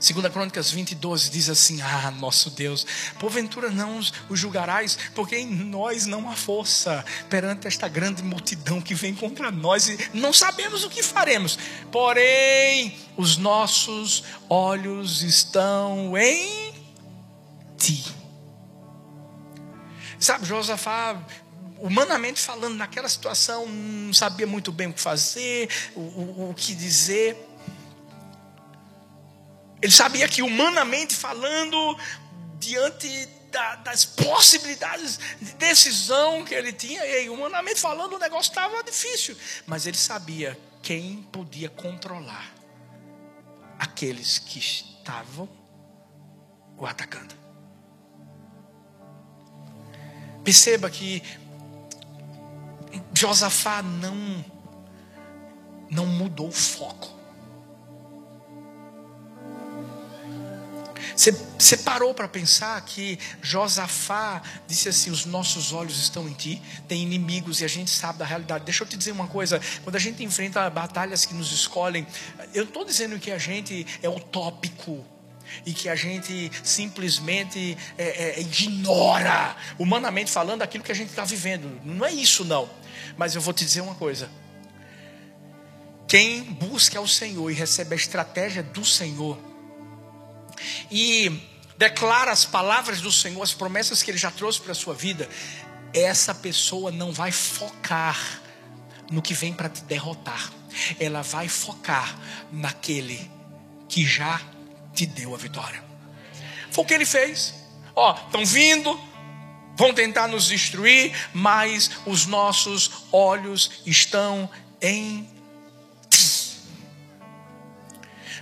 [0.00, 2.86] Segunda Crônicas 20, 12 diz assim: Ah, nosso Deus,
[3.18, 8.94] porventura não os julgarás, porque em nós não há força perante esta grande multidão que
[8.94, 11.58] vem contra nós e não sabemos o que faremos.
[11.90, 16.74] Porém, os nossos olhos estão em
[17.76, 18.04] ti.
[20.18, 21.20] Sabe, Josafá
[21.80, 26.74] humanamente falando, naquela situação, não sabia muito bem o que fazer, o, o, o que
[26.74, 27.47] dizer.
[29.80, 31.98] Ele sabia que, humanamente falando,
[32.58, 33.08] diante
[33.50, 39.36] da, das possibilidades de decisão que ele tinha, e humanamente falando, o negócio estava difícil.
[39.66, 42.52] Mas ele sabia quem podia controlar
[43.78, 45.48] aqueles que estavam
[46.76, 47.34] o atacando.
[50.44, 51.22] Perceba que
[53.12, 54.44] Josafá não
[55.90, 57.17] não mudou o foco.
[61.18, 67.02] Você parou para pensar que Josafá disse assim: Os nossos olhos estão em ti, tem
[67.02, 68.64] inimigos e a gente sabe da realidade.
[68.64, 72.06] Deixa eu te dizer uma coisa: quando a gente enfrenta batalhas que nos escolhem,
[72.54, 75.04] eu não estou dizendo que a gente é utópico
[75.66, 81.24] e que a gente simplesmente é, é, ignora, humanamente falando, aquilo que a gente está
[81.24, 81.80] vivendo.
[81.84, 82.70] Não é isso, não.
[83.16, 84.30] Mas eu vou te dizer uma coisa:
[86.06, 89.47] Quem busca ao Senhor e recebe a estratégia do Senhor
[90.90, 91.40] e
[91.76, 95.28] declara as palavras do Senhor, as promessas que Ele já trouxe para a sua vida,
[95.92, 98.42] essa pessoa não vai focar
[99.10, 100.52] no que vem para te derrotar,
[101.00, 102.18] ela vai focar
[102.52, 103.30] naquele
[103.88, 104.40] que já
[104.94, 105.82] te deu a vitória.
[106.70, 107.54] Foi o que ele fez.
[107.96, 109.00] Ó, estão vindo,
[109.76, 114.48] vão tentar nos destruir, mas os nossos olhos estão
[114.80, 115.28] em
[116.10, 116.60] ti.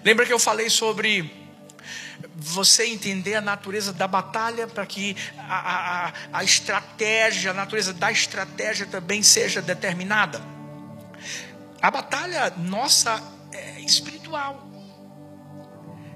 [0.04, 1.45] Lembra que eu falei sobre
[2.36, 8.12] você entender a natureza da batalha para que a, a, a estratégia, a natureza da
[8.12, 10.40] estratégia também seja determinada.
[11.80, 13.22] A batalha nossa
[13.52, 14.66] é espiritual.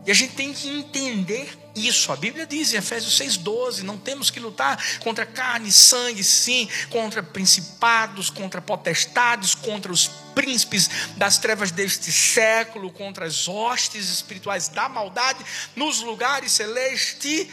[0.07, 2.11] E a gente tem que entender isso.
[2.11, 6.69] A Bíblia diz em Efésios 6,12: não temos que lutar contra carne e sangue, sim,
[6.89, 14.69] contra principados, contra potestades, contra os príncipes das trevas deste século, contra as hostes espirituais
[14.69, 15.45] da maldade
[15.77, 17.51] nos lugares celestiais.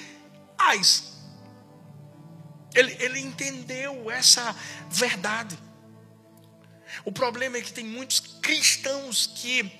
[2.73, 4.55] Ele, ele entendeu essa
[4.89, 5.57] verdade.
[7.03, 9.71] O problema é que tem muitos cristãos que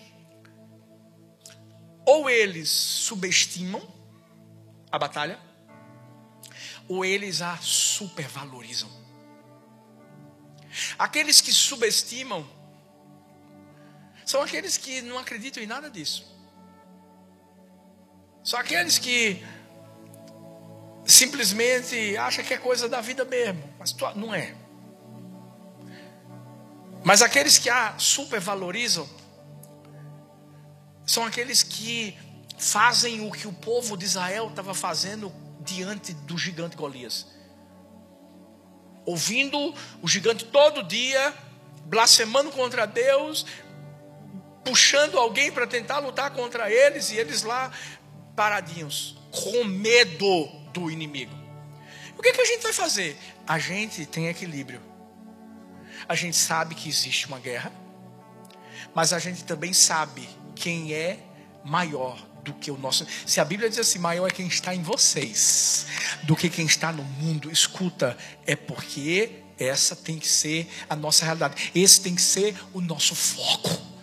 [2.06, 3.86] ou eles subestimam
[4.89, 5.38] a batalha,
[6.88, 8.89] ou eles a supervalorizam.
[10.98, 12.48] Aqueles que subestimam
[14.28, 16.28] são aqueles que não acreditam em nada disso.
[18.43, 19.41] São aqueles que
[21.05, 24.53] simplesmente acham que é coisa da vida mesmo, mas não é.
[27.05, 29.07] Mas aqueles que a supervalorizam
[31.05, 32.17] são aqueles que
[32.57, 37.28] fazem o que o povo de Israel estava fazendo diante do gigante Golias.
[39.05, 41.34] Ouvindo o gigante todo dia,
[41.86, 43.45] blasfemando contra Deus,
[44.68, 47.72] puxando alguém para tentar lutar contra eles, e eles lá
[48.36, 51.34] paradinhos, com medo do inimigo.
[52.18, 53.18] O que, que a gente vai fazer?
[53.47, 54.82] A gente tem equilíbrio.
[56.07, 57.72] A gente sabe que existe uma guerra,
[58.93, 61.18] mas a gente também sabe quem é
[61.63, 63.07] maior do que o nosso.
[63.26, 65.86] Se a Bíblia diz assim, maior é quem está em vocês
[66.24, 71.24] do que quem está no mundo, escuta, é porque essa tem que ser a nossa
[71.24, 71.72] realidade.
[71.74, 73.97] Esse tem que ser o nosso foco.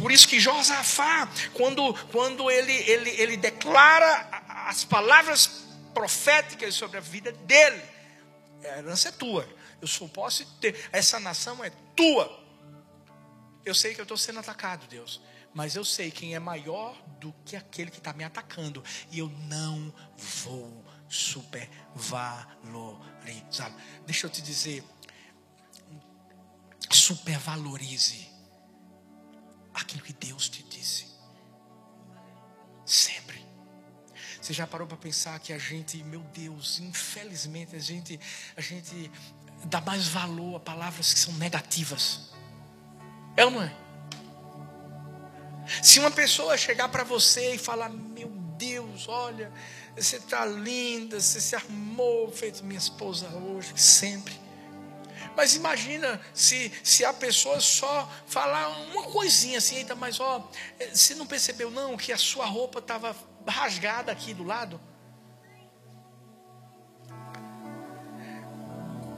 [0.00, 4.28] Por isso que Josafá, quando, quando ele, ele, ele declara
[4.66, 7.82] as palavras proféticas sobre a vida dele,
[8.62, 9.48] a herança é tua.
[9.80, 12.44] Eu só posso ter, essa nação é tua.
[13.64, 15.20] Eu sei que eu estou sendo atacado, Deus
[15.56, 19.30] mas eu sei quem é maior do que aquele que está me atacando, e eu
[19.48, 19.90] não
[20.44, 23.74] vou supervalorizá-lo.
[24.04, 24.84] Deixa eu te dizer,
[26.92, 28.28] supervalorize
[29.76, 31.06] aquilo que Deus te disse.
[32.84, 33.44] Sempre.
[34.40, 38.18] Você já parou para pensar que a gente, meu Deus, infelizmente a gente,
[38.56, 39.10] a gente
[39.64, 42.30] dá mais valor a palavras que são negativas.
[43.36, 43.76] É ou não é?
[45.82, 49.52] Se uma pessoa chegar para você e falar: Meu Deus, olha,
[49.96, 54.45] você está linda, você se arrumou, feito minha esposa hoje, sempre.
[55.36, 60.50] Mas imagina se, se a pessoa só falar uma coisinha assim, eita, mas ó,
[60.90, 63.14] você não percebeu não que a sua roupa estava
[63.46, 64.80] rasgada aqui do lado?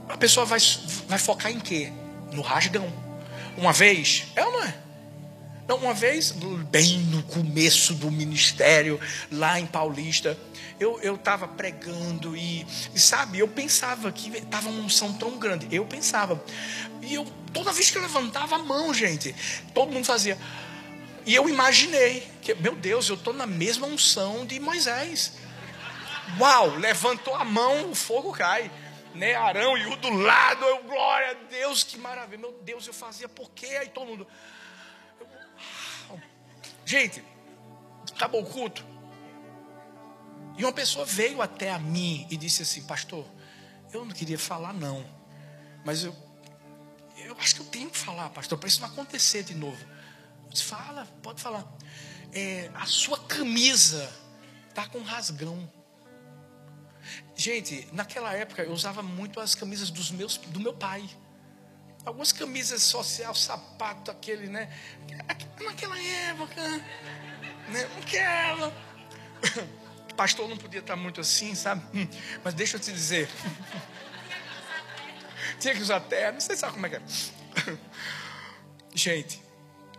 [0.08, 0.58] A pessoa vai,
[1.06, 1.92] vai focar em quê?
[2.32, 2.92] No rasgão.
[3.56, 4.87] Uma vez, é ou não é?
[5.68, 6.32] Não, uma vez,
[6.70, 8.98] bem no começo do ministério,
[9.30, 10.34] lá em Paulista,
[10.80, 15.68] eu estava pregando e, e, sabe, eu pensava que estava uma unção tão grande.
[15.70, 16.42] Eu pensava.
[17.02, 19.34] E eu, toda vez que eu levantava a mão, gente,
[19.74, 20.38] todo mundo fazia.
[21.26, 25.34] E eu imaginei que, meu Deus, eu estou na mesma unção de Moisés.
[26.40, 28.70] Uau, levantou a mão, o fogo cai.
[29.14, 32.38] Né, Arão e o do lado, eu, glória a Deus, que maravilha.
[32.38, 33.66] Meu Deus, eu fazia por quê?
[33.66, 34.26] Aí todo mundo.
[36.88, 37.22] Gente,
[38.14, 38.82] acabou o culto.
[40.56, 43.26] E uma pessoa veio até a mim e disse assim: Pastor,
[43.92, 45.04] eu não queria falar, não.
[45.84, 46.16] Mas eu,
[47.18, 49.76] eu acho que eu tenho que falar, pastor, para isso não acontecer de novo.
[50.48, 51.70] Disse, Fala, pode falar.
[52.32, 54.10] É, a sua camisa
[54.70, 55.70] está com rasgão.
[57.36, 61.06] Gente, naquela época eu usava muito as camisas dos meus, do meu pai.
[62.04, 64.72] Algumas camisas social, sapato, aquele, né?
[65.60, 66.62] Naquela época,
[67.68, 67.88] né?
[68.00, 68.72] Aquela.
[70.16, 71.82] Pastor não podia estar muito assim, sabe?
[72.42, 73.28] Mas deixa eu te dizer.
[75.60, 77.02] Tinha que usar terno, não sei sabe como é que é.
[78.94, 79.42] Gente,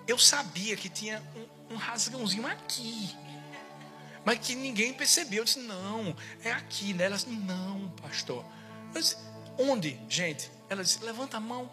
[0.08, 1.24] eu sabia que tinha
[1.70, 3.16] um, um rasgãozinho aqui.
[4.26, 5.40] Mas que ninguém percebeu.
[5.40, 7.06] Eu disse, não, é aqui, né?
[7.06, 8.44] Ela disse, não, pastor.
[8.94, 9.18] Eu disse,
[9.58, 10.52] onde, gente?
[10.70, 11.72] Ela disse, levanta a mão.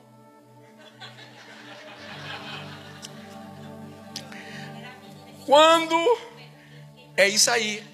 [5.44, 6.18] Quando
[7.16, 7.84] é isso aí.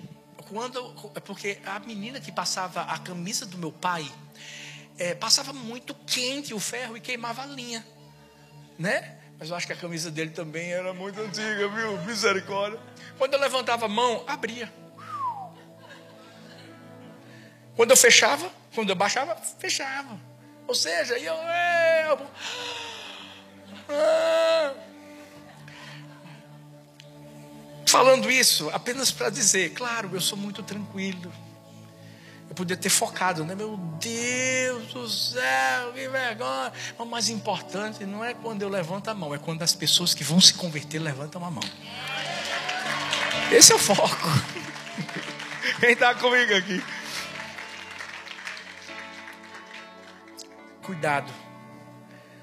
[0.48, 4.10] Quando é porque a menina que passava a camisa do meu pai
[4.98, 7.86] é, passava muito quente o ferro e queimava a linha,
[8.78, 9.18] né?
[9.38, 11.98] Mas eu acho que a camisa dele também era muito antiga, viu?
[12.04, 12.78] Misericórdia.
[13.18, 14.72] Quando eu levantava a mão, abria.
[17.74, 20.31] Quando eu fechava, quando eu baixava, fechava.
[20.66, 21.34] Ou seja, eu.
[21.34, 22.26] eu
[23.88, 24.72] ah,
[27.86, 31.30] falando isso, apenas para dizer, claro, eu sou muito tranquilo.
[32.48, 33.54] Eu podia ter focado, né?
[33.54, 36.72] Meu Deus do céu, que vergonha.
[36.98, 40.14] Mas o mais importante não é quando eu levanto a mão, é quando as pessoas
[40.14, 41.64] que vão se converter levantam a mão.
[43.50, 44.28] Esse é o foco.
[45.80, 46.82] Quem está comigo aqui?
[50.82, 51.32] Cuidado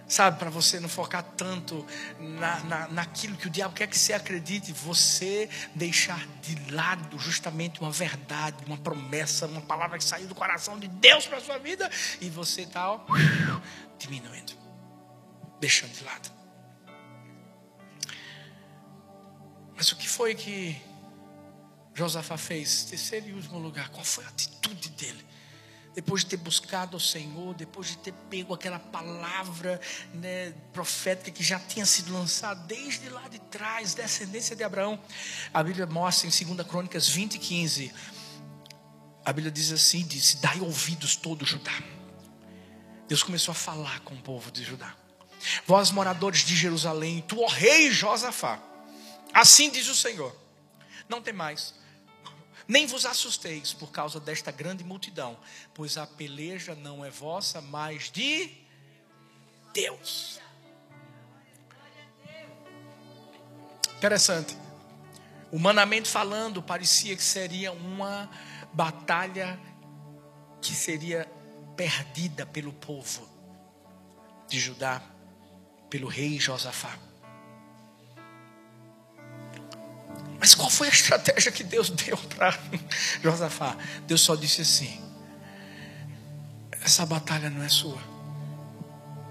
[0.09, 1.85] Sabe, para você não focar tanto
[2.19, 7.79] na, na, naquilo que o diabo quer que você acredite, você deixar de lado justamente
[7.79, 11.87] uma verdade, uma promessa, uma palavra que saiu do coração de Deus para sua vida,
[12.19, 12.99] e você está
[13.99, 14.53] diminuindo,
[15.59, 16.31] deixando de lado.
[19.75, 20.75] Mas o que foi que
[21.93, 22.85] Josafá fez?
[22.85, 25.23] Terceiro e último lugar, qual foi a atitude dele?
[25.95, 29.81] Depois de ter buscado o Senhor, depois de ter pego aquela palavra
[30.13, 34.99] né, profética que já tinha sido lançada desde lá de trás, descendência de Abraão,
[35.53, 37.93] a Bíblia mostra em 2 Crônicas 20 e 15,
[39.25, 41.77] a Bíblia diz assim: disse, dai ouvidos todo Judá.
[43.07, 44.95] Deus começou a falar com o povo de Judá.
[45.65, 48.59] Vós, moradores de Jerusalém, tu, ó rei Josafá,
[49.33, 50.35] assim diz o Senhor:
[51.07, 51.73] não tem mais
[52.69, 55.35] nem vos assusteis por causa desta grande multidão,
[55.73, 58.51] pois a peleja não é vossa, mas de
[59.73, 60.39] Deus.
[63.97, 64.55] Interessante.
[65.51, 68.29] Humanamente falando, parecia que seria uma
[68.71, 69.59] batalha
[70.61, 71.27] que seria
[71.75, 73.27] perdida pelo povo
[74.47, 75.01] de Judá,
[75.89, 77.08] pelo rei Josafá.
[80.49, 82.57] Mas qual foi a estratégia que Deus deu para
[83.21, 83.77] Josafá?
[84.07, 84.99] Deus só disse assim:
[86.81, 88.01] essa batalha não é sua,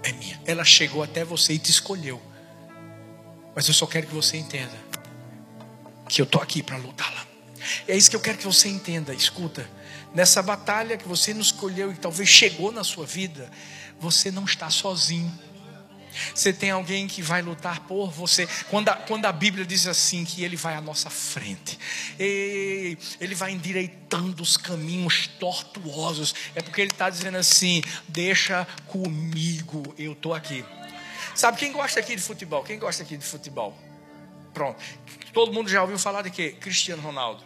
[0.01, 0.39] é minha.
[0.45, 2.21] Ela chegou até você e te escolheu.
[3.53, 4.77] Mas eu só quero que você entenda
[6.07, 7.27] que eu estou aqui para lutá-la.
[7.85, 9.13] É isso que eu quero que você entenda.
[9.13, 9.69] Escuta,
[10.15, 13.51] nessa batalha que você nos escolheu e talvez chegou na sua vida,
[13.99, 15.37] você não está sozinho.
[16.33, 18.47] Você tem alguém que vai lutar por você.
[18.69, 21.79] Quando a, quando a Bíblia diz assim, que Ele vai à nossa frente,
[22.17, 30.13] Ele vai endireitando os caminhos tortuosos, é porque Ele está dizendo assim: deixa comigo, eu
[30.13, 30.63] estou aqui.
[31.35, 32.63] Sabe quem gosta aqui de futebol?
[32.63, 33.77] Quem gosta aqui de futebol?
[34.53, 34.83] Pronto.
[35.31, 36.55] Todo mundo já ouviu falar de quê?
[36.59, 37.43] Cristiano Ronaldo.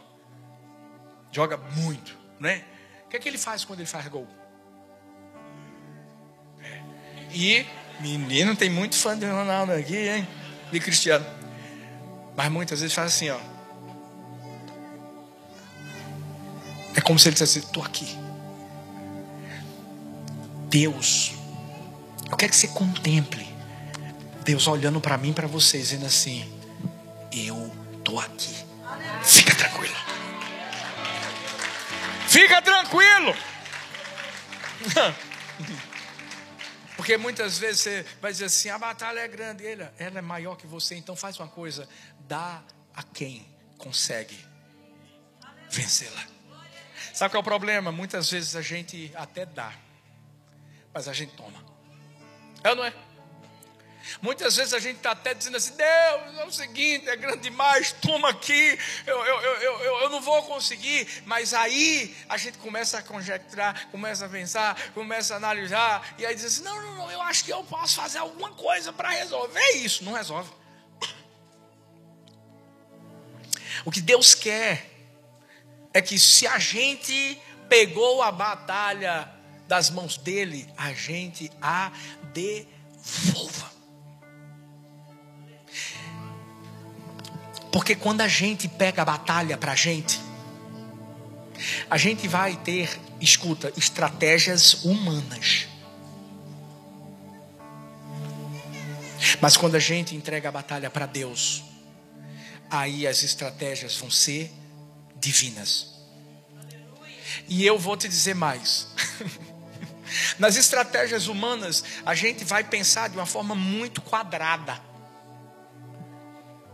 [1.32, 2.63] Joga muito, né?
[3.05, 4.28] O que é que ele faz quando ele faz gol?
[6.61, 6.82] É.
[7.32, 7.65] E
[7.99, 10.27] Menino, tem muito fã de Ronaldo aqui, hein?
[10.71, 11.25] De Cristiano.
[12.35, 13.39] Mas muitas vezes faz assim, ó.
[16.95, 18.17] É como se ele dissesse: estou aqui.
[20.69, 21.33] Deus,
[22.29, 23.53] eu quero que você contemple
[24.43, 26.45] Deus olhando para mim para vocês, dizendo assim:
[27.31, 28.53] Eu estou aqui.
[29.23, 29.95] Fica tranquilo.
[32.27, 33.35] Fica tranquilo.
[37.04, 40.56] Porque muitas vezes você vai dizer assim: a batalha é grande, ela, ela é maior
[40.56, 41.86] que você, então faz uma coisa,
[42.30, 42.64] dá
[42.95, 43.45] a quem
[43.78, 44.39] consegue
[45.70, 46.26] vencê-la.
[47.14, 47.91] Sabe qual é o problema?
[47.91, 49.74] Muitas vezes a gente até dá,
[50.93, 51.62] mas a gente toma.
[52.64, 52.93] É ou não é?
[54.22, 57.91] Muitas vezes a gente está até dizendo assim: Deus, é o seguinte, é grande demais,
[57.91, 61.08] toma aqui, eu, eu, eu, eu, eu não vou conseguir.
[61.26, 66.36] Mas aí a gente começa a conjecturar, começa a pensar, começa a analisar, e aí
[66.36, 69.72] diz assim: não, não, não, eu acho que eu posso fazer alguma coisa para resolver
[69.76, 70.04] isso.
[70.04, 70.49] Não resolve.
[73.86, 74.89] O que Deus quer
[75.93, 79.30] é que se a gente pegou a batalha
[79.68, 81.91] das mãos dele, a gente a
[82.34, 83.72] devolva.
[87.74, 90.21] Porque quando a gente pega a batalha para a gente,
[91.89, 92.88] a gente vai ter,
[93.19, 95.67] escuta, estratégias humanas.
[99.41, 101.63] Mas quando a gente entrega a batalha para Deus,
[102.69, 104.53] aí as estratégias vão ser
[105.15, 105.95] divinas.
[107.49, 108.88] E eu vou te dizer mais.
[110.38, 114.92] Nas estratégias humanas, a gente vai pensar de uma forma muito quadrada.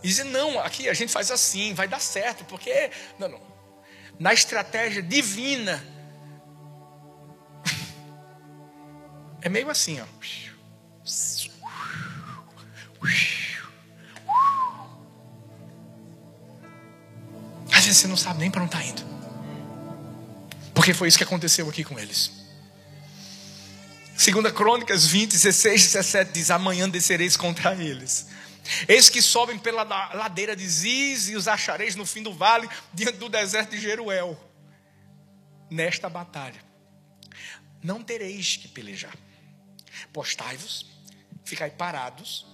[0.04, 2.92] E dizer, não, aqui a gente faz assim, vai dar certo, porque.
[3.18, 3.42] Não, não.
[4.18, 5.84] Na estratégia divina,
[9.42, 10.06] é meio assim, ó.
[17.72, 19.02] Às vezes você não sabe nem para onde está indo.
[20.74, 22.32] Porque foi isso que aconteceu aqui com eles.
[24.18, 28.28] Segunda Crônicas 20, 16, 17 diz: Amanhã descereis contra eles.
[28.88, 33.18] Eis que sobem pela ladeira de Ziz e os achareis no fim do vale, diante
[33.18, 34.40] do deserto de Jeruel.
[35.70, 36.64] Nesta batalha,
[37.82, 39.16] não tereis que pelejar.
[40.12, 40.86] Postai-vos,
[41.44, 42.46] ficai parados,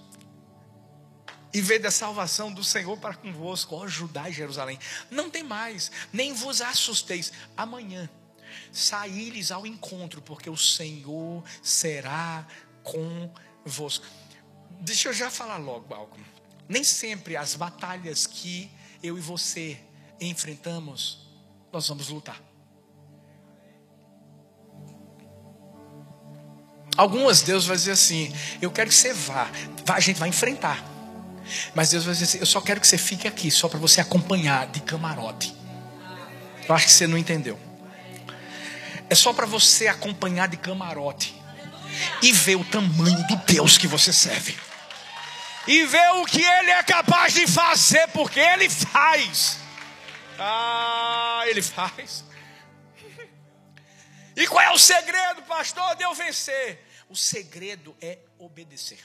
[1.56, 4.78] e vede a salvação do Senhor para convosco, ó Judá e Jerusalém.
[5.10, 7.32] Não tem mais, nem vos assusteis.
[7.56, 8.10] Amanhã
[8.70, 12.46] saíres ao encontro, porque o Senhor será
[12.82, 14.04] convosco.
[14.80, 16.16] Deixa eu já falar logo algo.
[16.68, 18.70] Nem sempre as batalhas que
[19.02, 19.78] eu e você
[20.20, 21.26] enfrentamos,
[21.72, 22.40] nós vamos lutar.
[26.96, 29.50] Algumas Deus vai dizer assim: Eu quero que você vá,
[29.88, 30.82] a gente vai enfrentar.
[31.74, 34.00] Mas Deus vai dizer assim: Eu só quero que você fique aqui, só para você
[34.00, 35.54] acompanhar de camarote.
[36.68, 37.58] Eu acho que você não entendeu.
[39.08, 41.40] É só para você acompanhar de camarote
[42.22, 44.56] e ver o tamanho do Deus que você serve.
[45.66, 49.58] E ver o que ele é capaz de fazer, porque ele faz.
[50.38, 52.24] Ah, ele faz.
[54.36, 56.84] E qual é o segredo, pastor, de eu vencer?
[57.08, 59.04] O segredo é obedecer.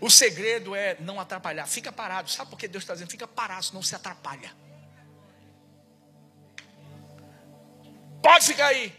[0.00, 1.66] O segredo é não atrapalhar.
[1.66, 2.30] Fica parado.
[2.30, 3.10] Sabe por que Deus está dizendo?
[3.10, 4.52] Fica parado, senão se atrapalha.
[8.22, 8.96] Pode ficar aí.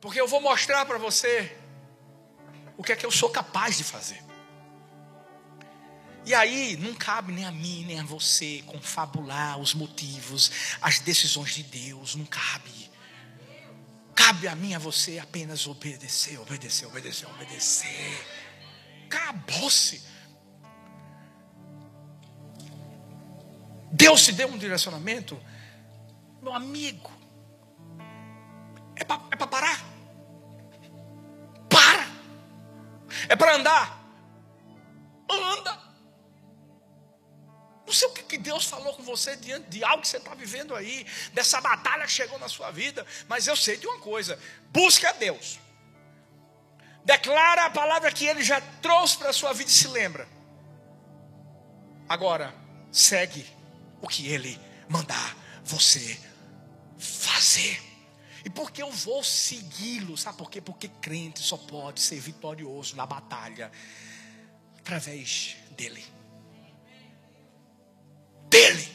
[0.00, 1.56] Porque eu vou mostrar para você
[2.76, 4.22] o que é que eu sou capaz de fazer.
[6.24, 10.50] E aí, não cabe nem a mim, nem a você confabular os motivos,
[10.82, 12.90] as decisões de Deus, não cabe.
[14.14, 18.26] Cabe a mim, a você apenas obedecer, obedecer, obedecer, obedecer.
[19.06, 20.02] Acabou-se.
[23.92, 25.40] Deus te deu um direcionamento
[26.46, 27.10] meu amigo,
[28.94, 29.95] é para é parar.
[33.28, 34.04] É para andar.
[35.28, 35.86] Anda.
[37.86, 40.74] Não sei o que Deus falou com você diante de algo que você está vivendo
[40.74, 44.36] aí, dessa batalha que chegou na sua vida, mas eu sei de uma coisa:
[44.70, 45.60] busque a Deus,
[47.04, 50.28] declara a palavra que Ele já trouxe para a sua vida e se lembra.
[52.08, 52.52] Agora,
[52.90, 53.46] segue
[54.00, 56.18] o que Ele mandar você
[56.98, 57.80] fazer.
[58.46, 60.60] E porque eu vou segui-lo, sabe por quê?
[60.60, 63.72] Porque crente só pode ser vitorioso na batalha
[64.78, 66.04] através dele.
[68.48, 68.88] Dele.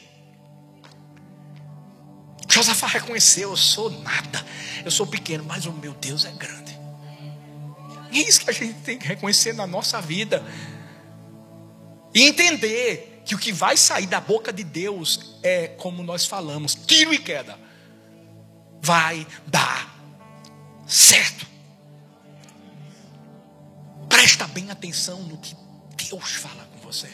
[2.48, 4.42] Josafá reconheceu: eu sou nada,
[4.86, 6.72] eu sou pequeno, mas o meu Deus é grande.
[8.10, 10.42] E é isso que a gente tem que reconhecer na nossa vida.
[12.14, 16.74] E entender que o que vai sair da boca de Deus é, como nós falamos,
[16.74, 17.70] tiro e queda
[18.82, 19.88] vai dar
[20.86, 21.46] certo.
[24.08, 25.56] Presta bem atenção no que
[25.96, 27.08] Deus fala com você.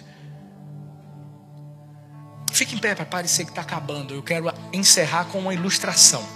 [2.52, 4.14] Fique em pé para parecer que está acabando.
[4.14, 6.26] Eu quero encerrar com uma ilustração.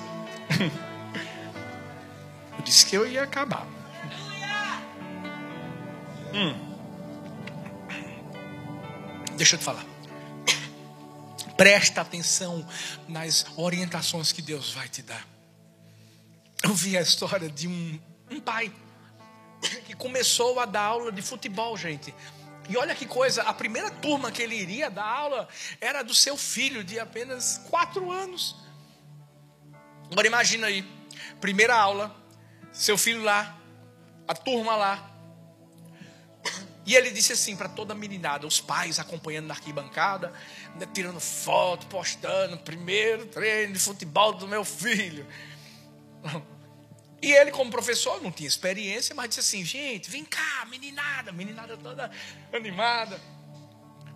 [2.57, 3.67] Eu disse que eu ia acabar.
[6.33, 6.55] Hum.
[9.37, 9.92] Deixa eu te falar.
[11.63, 12.67] Presta atenção
[13.07, 15.25] nas orientações que Deus vai te dar.
[16.61, 18.73] Eu vi a história de um, um pai
[19.87, 22.13] que começou a dar aula de futebol, gente.
[22.69, 25.49] E olha que coisa, a primeira turma que ele iria dar aula
[25.81, 28.57] era do seu filho de apenas quatro anos.
[30.11, 30.85] Agora imagina aí,
[31.41, 32.13] primeira aula,
[32.73, 33.57] seu filho lá,
[34.27, 35.12] a turma lá,
[36.85, 40.33] e ele disse assim para toda a meninada, os pais acompanhando na arquibancada,
[40.75, 45.27] né, tirando foto, postando, primeiro treino de futebol do meu filho.
[47.23, 51.77] E ele, como professor, não tinha experiência, mas disse assim: gente, vem cá, meninada, meninada
[51.77, 52.11] toda
[52.53, 53.21] animada.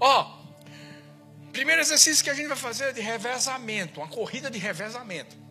[0.00, 0.42] Ó,
[1.52, 5.45] primeiro exercício que a gente vai fazer é de revezamento, uma corrida de revezamento.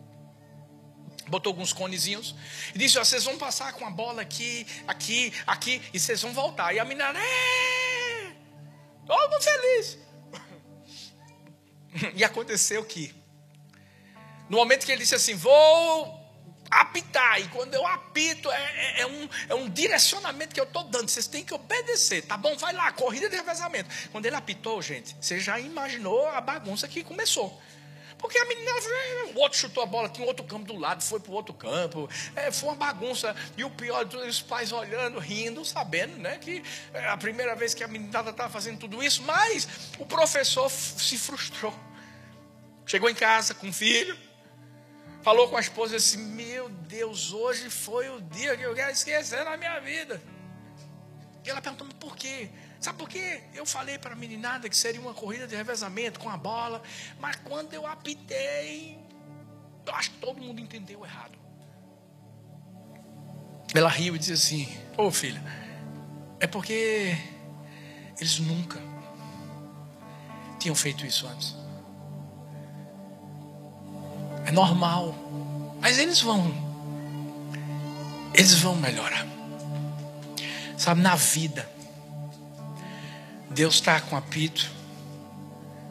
[1.28, 2.34] Botou alguns conezinhos
[2.74, 6.74] e disse: vocês vão passar com a bola aqui, aqui, aqui, e vocês vão voltar.
[6.74, 8.32] E a menina, é,
[9.06, 9.98] todo mundo feliz.
[12.14, 13.14] E aconteceu que,
[14.50, 16.26] no momento que ele disse assim: vou
[16.70, 20.84] apitar, e quando eu apito, é, é, é um, é um direcionamento que eu estou
[20.84, 22.54] dando, vocês têm que obedecer, tá bom?
[22.56, 23.88] Vai lá, corrida de revezamento.
[24.12, 27.60] Quando ele apitou, gente, você já imaginou a bagunça que começou.
[28.18, 28.70] Porque a menina,
[29.34, 32.08] o outro chutou a bola, tinha outro campo do lado, foi para o outro campo.
[32.34, 33.36] É, foi uma bagunça.
[33.56, 36.62] E o pior, os pais olhando, rindo, sabendo né, que
[36.94, 39.22] é a primeira vez que a menina estava fazendo tudo isso.
[39.22, 41.74] Mas o professor se frustrou.
[42.86, 44.16] Chegou em casa com o filho,
[45.22, 49.44] falou com a esposa assim: Meu Deus, hoje foi o dia que eu quero esquecer
[49.44, 50.22] na minha vida.
[51.44, 52.48] E ela perguntou: Por quê?
[52.80, 53.42] Sabe por quê?
[53.54, 56.82] Eu falei para a meninada que seria uma corrida de revezamento com a bola,
[57.18, 58.98] mas quando eu apitei,
[59.86, 61.36] eu acho que todo mundo entendeu errado.
[63.74, 65.42] Ela riu e disse assim: Ô oh, filha,
[66.38, 67.16] é porque
[68.18, 68.80] eles nunca
[70.58, 71.54] tinham feito isso antes.
[74.46, 75.14] É normal,
[75.80, 76.52] mas eles vão,
[78.32, 79.26] eles vão melhorar.
[80.76, 81.68] Sabe, na vida,
[83.56, 84.70] Deus está com apito.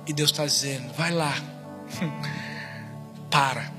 [0.05, 1.33] E Deus está dizendo: vai lá,
[3.31, 3.73] para.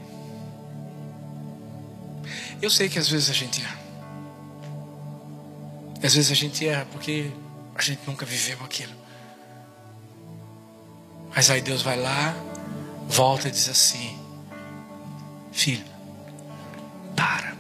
[2.61, 3.79] Eu sei que às vezes a gente erra.
[6.03, 7.31] Às vezes a gente erra porque
[7.77, 8.93] a gente nunca viveu aquilo.
[11.35, 12.35] Mas aí Deus vai lá,
[13.07, 14.19] volta e diz assim:
[15.53, 15.85] Filho,
[17.15, 17.55] para.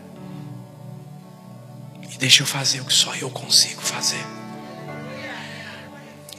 [2.10, 4.45] E deixa eu fazer o que só eu consigo fazer.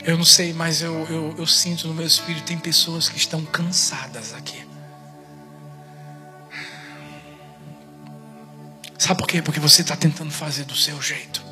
[0.08, 3.44] Eu não sei, mas eu, eu, eu sinto no meu espírito: tem pessoas que estão
[3.44, 4.66] cansadas aqui.
[8.98, 9.42] Sabe por quê?
[9.42, 11.44] Porque você está tentando fazer do seu jeito.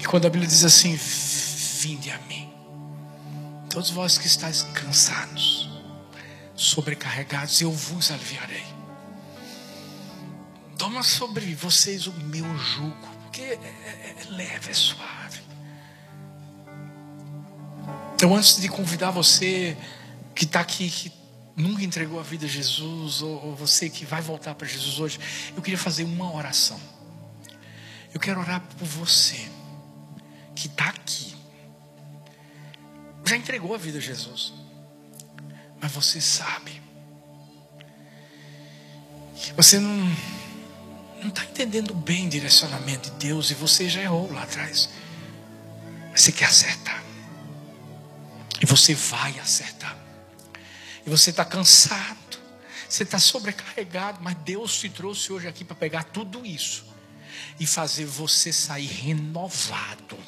[0.00, 0.98] E quando a Bíblia diz assim:
[1.80, 2.52] Vinde a mim,
[3.70, 5.70] todos vós que estáis cansados,
[6.56, 8.66] sobrecarregados, eu vos aliviarei.
[10.76, 15.40] Toma sobre vocês o meu jugo porque é, é, é leve, é suave.
[18.14, 19.76] Então, antes de convidar você
[20.34, 21.12] que está aqui, que
[21.56, 25.20] nunca entregou a vida a Jesus, ou, ou você que vai voltar para Jesus hoje,
[25.54, 26.80] eu queria fazer uma oração.
[28.12, 29.48] Eu quero orar por você
[30.54, 31.36] que está aqui,
[33.24, 34.52] já entregou a vida a Jesus,
[35.80, 36.82] mas você sabe,
[39.54, 40.10] você não
[41.20, 44.88] não está entendendo bem o direcionamento de Deus e você já errou lá atrás.
[46.14, 47.02] Você quer acertar.
[48.60, 49.96] E você vai acertar.
[51.06, 52.38] E você está cansado.
[52.88, 54.20] Você está sobrecarregado.
[54.22, 56.86] Mas Deus te trouxe hoje aqui para pegar tudo isso
[57.58, 60.18] e fazer você sair renovado.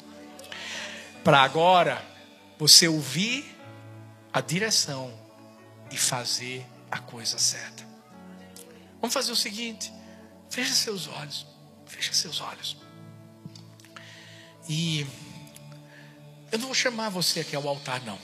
[1.23, 2.03] Para agora
[2.57, 3.57] você ouvir
[4.33, 5.13] a direção
[5.91, 7.85] e fazer a coisa certa.
[8.99, 9.91] Vamos fazer o seguinte.
[10.51, 11.47] Feche seus olhos.
[11.87, 12.77] Feche seus olhos.
[14.67, 15.07] E
[16.51, 18.19] eu não vou chamar você aqui ao altar, não.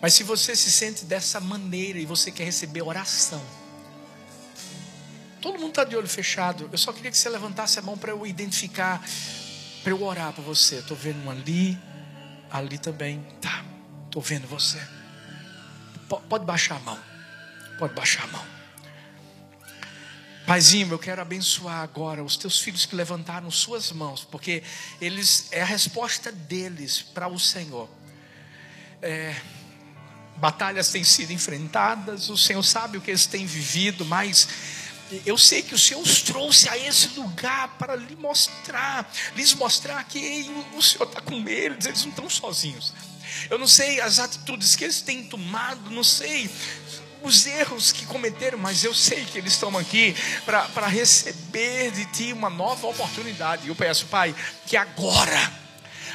[0.00, 3.44] Mas se você se sente dessa maneira e você quer receber oração,
[5.40, 6.68] todo mundo está de olho fechado.
[6.70, 9.02] Eu só queria que você levantasse a mão para eu identificar,
[9.82, 10.76] para eu orar por você.
[10.76, 11.76] Estou vendo um ali,
[12.48, 13.20] ali também.
[13.40, 13.64] Tá,
[14.06, 14.80] estou vendo você.
[16.28, 16.98] Pode baixar a mão.
[17.76, 18.61] Pode baixar a mão.
[20.52, 24.62] Paizinho, eu quero abençoar agora os teus filhos que levantaram suas mãos, porque
[25.00, 27.88] eles é a resposta deles para o Senhor.
[29.00, 29.34] É,
[30.36, 34.46] batalhas têm sido enfrentadas, o Senhor sabe o que eles têm vivido, mas
[35.24, 40.04] eu sei que o Senhor os trouxe a esse lugar para lhe mostrar, lhes mostrar
[40.04, 42.92] que o Senhor está com eles, eles não estão sozinhos.
[43.48, 46.50] Eu não sei as atitudes que eles têm tomado, não sei
[47.22, 50.14] os erros que cometeram, mas eu sei que eles estão aqui
[50.44, 53.68] para receber de ti uma nova oportunidade.
[53.68, 54.34] Eu peço, Pai,
[54.66, 55.52] que agora,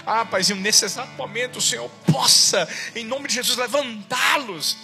[0.05, 4.77] ah, Paizinho, nesse exato momento, o Senhor possa, em nome de Jesus, levantá-los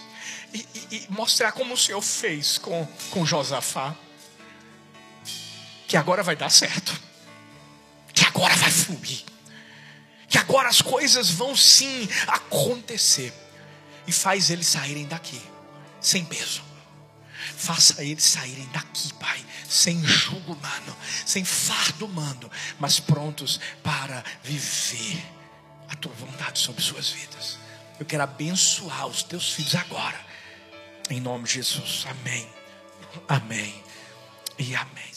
[0.54, 3.96] e, e, e, mostrar como o Senhor fez com, com Josafá.
[5.88, 7.00] Que agora vai dar certo,
[8.14, 9.22] que agora vai fluir,
[10.28, 13.32] que agora as coisas vão sim acontecer,
[14.08, 15.40] e faz eles saírem daqui
[16.04, 16.62] sem peso.
[17.58, 25.24] Faça eles saírem daqui, Pai, sem jugo humano, sem fardo humano, mas prontos para viver
[25.90, 27.58] a tua vontade sobre suas vidas.
[28.00, 30.20] Eu quero abençoar os teus filhos agora,
[31.10, 32.06] Em nome de Jesus.
[32.08, 32.48] Amém.
[33.28, 33.84] Amém.
[34.58, 35.13] E amém.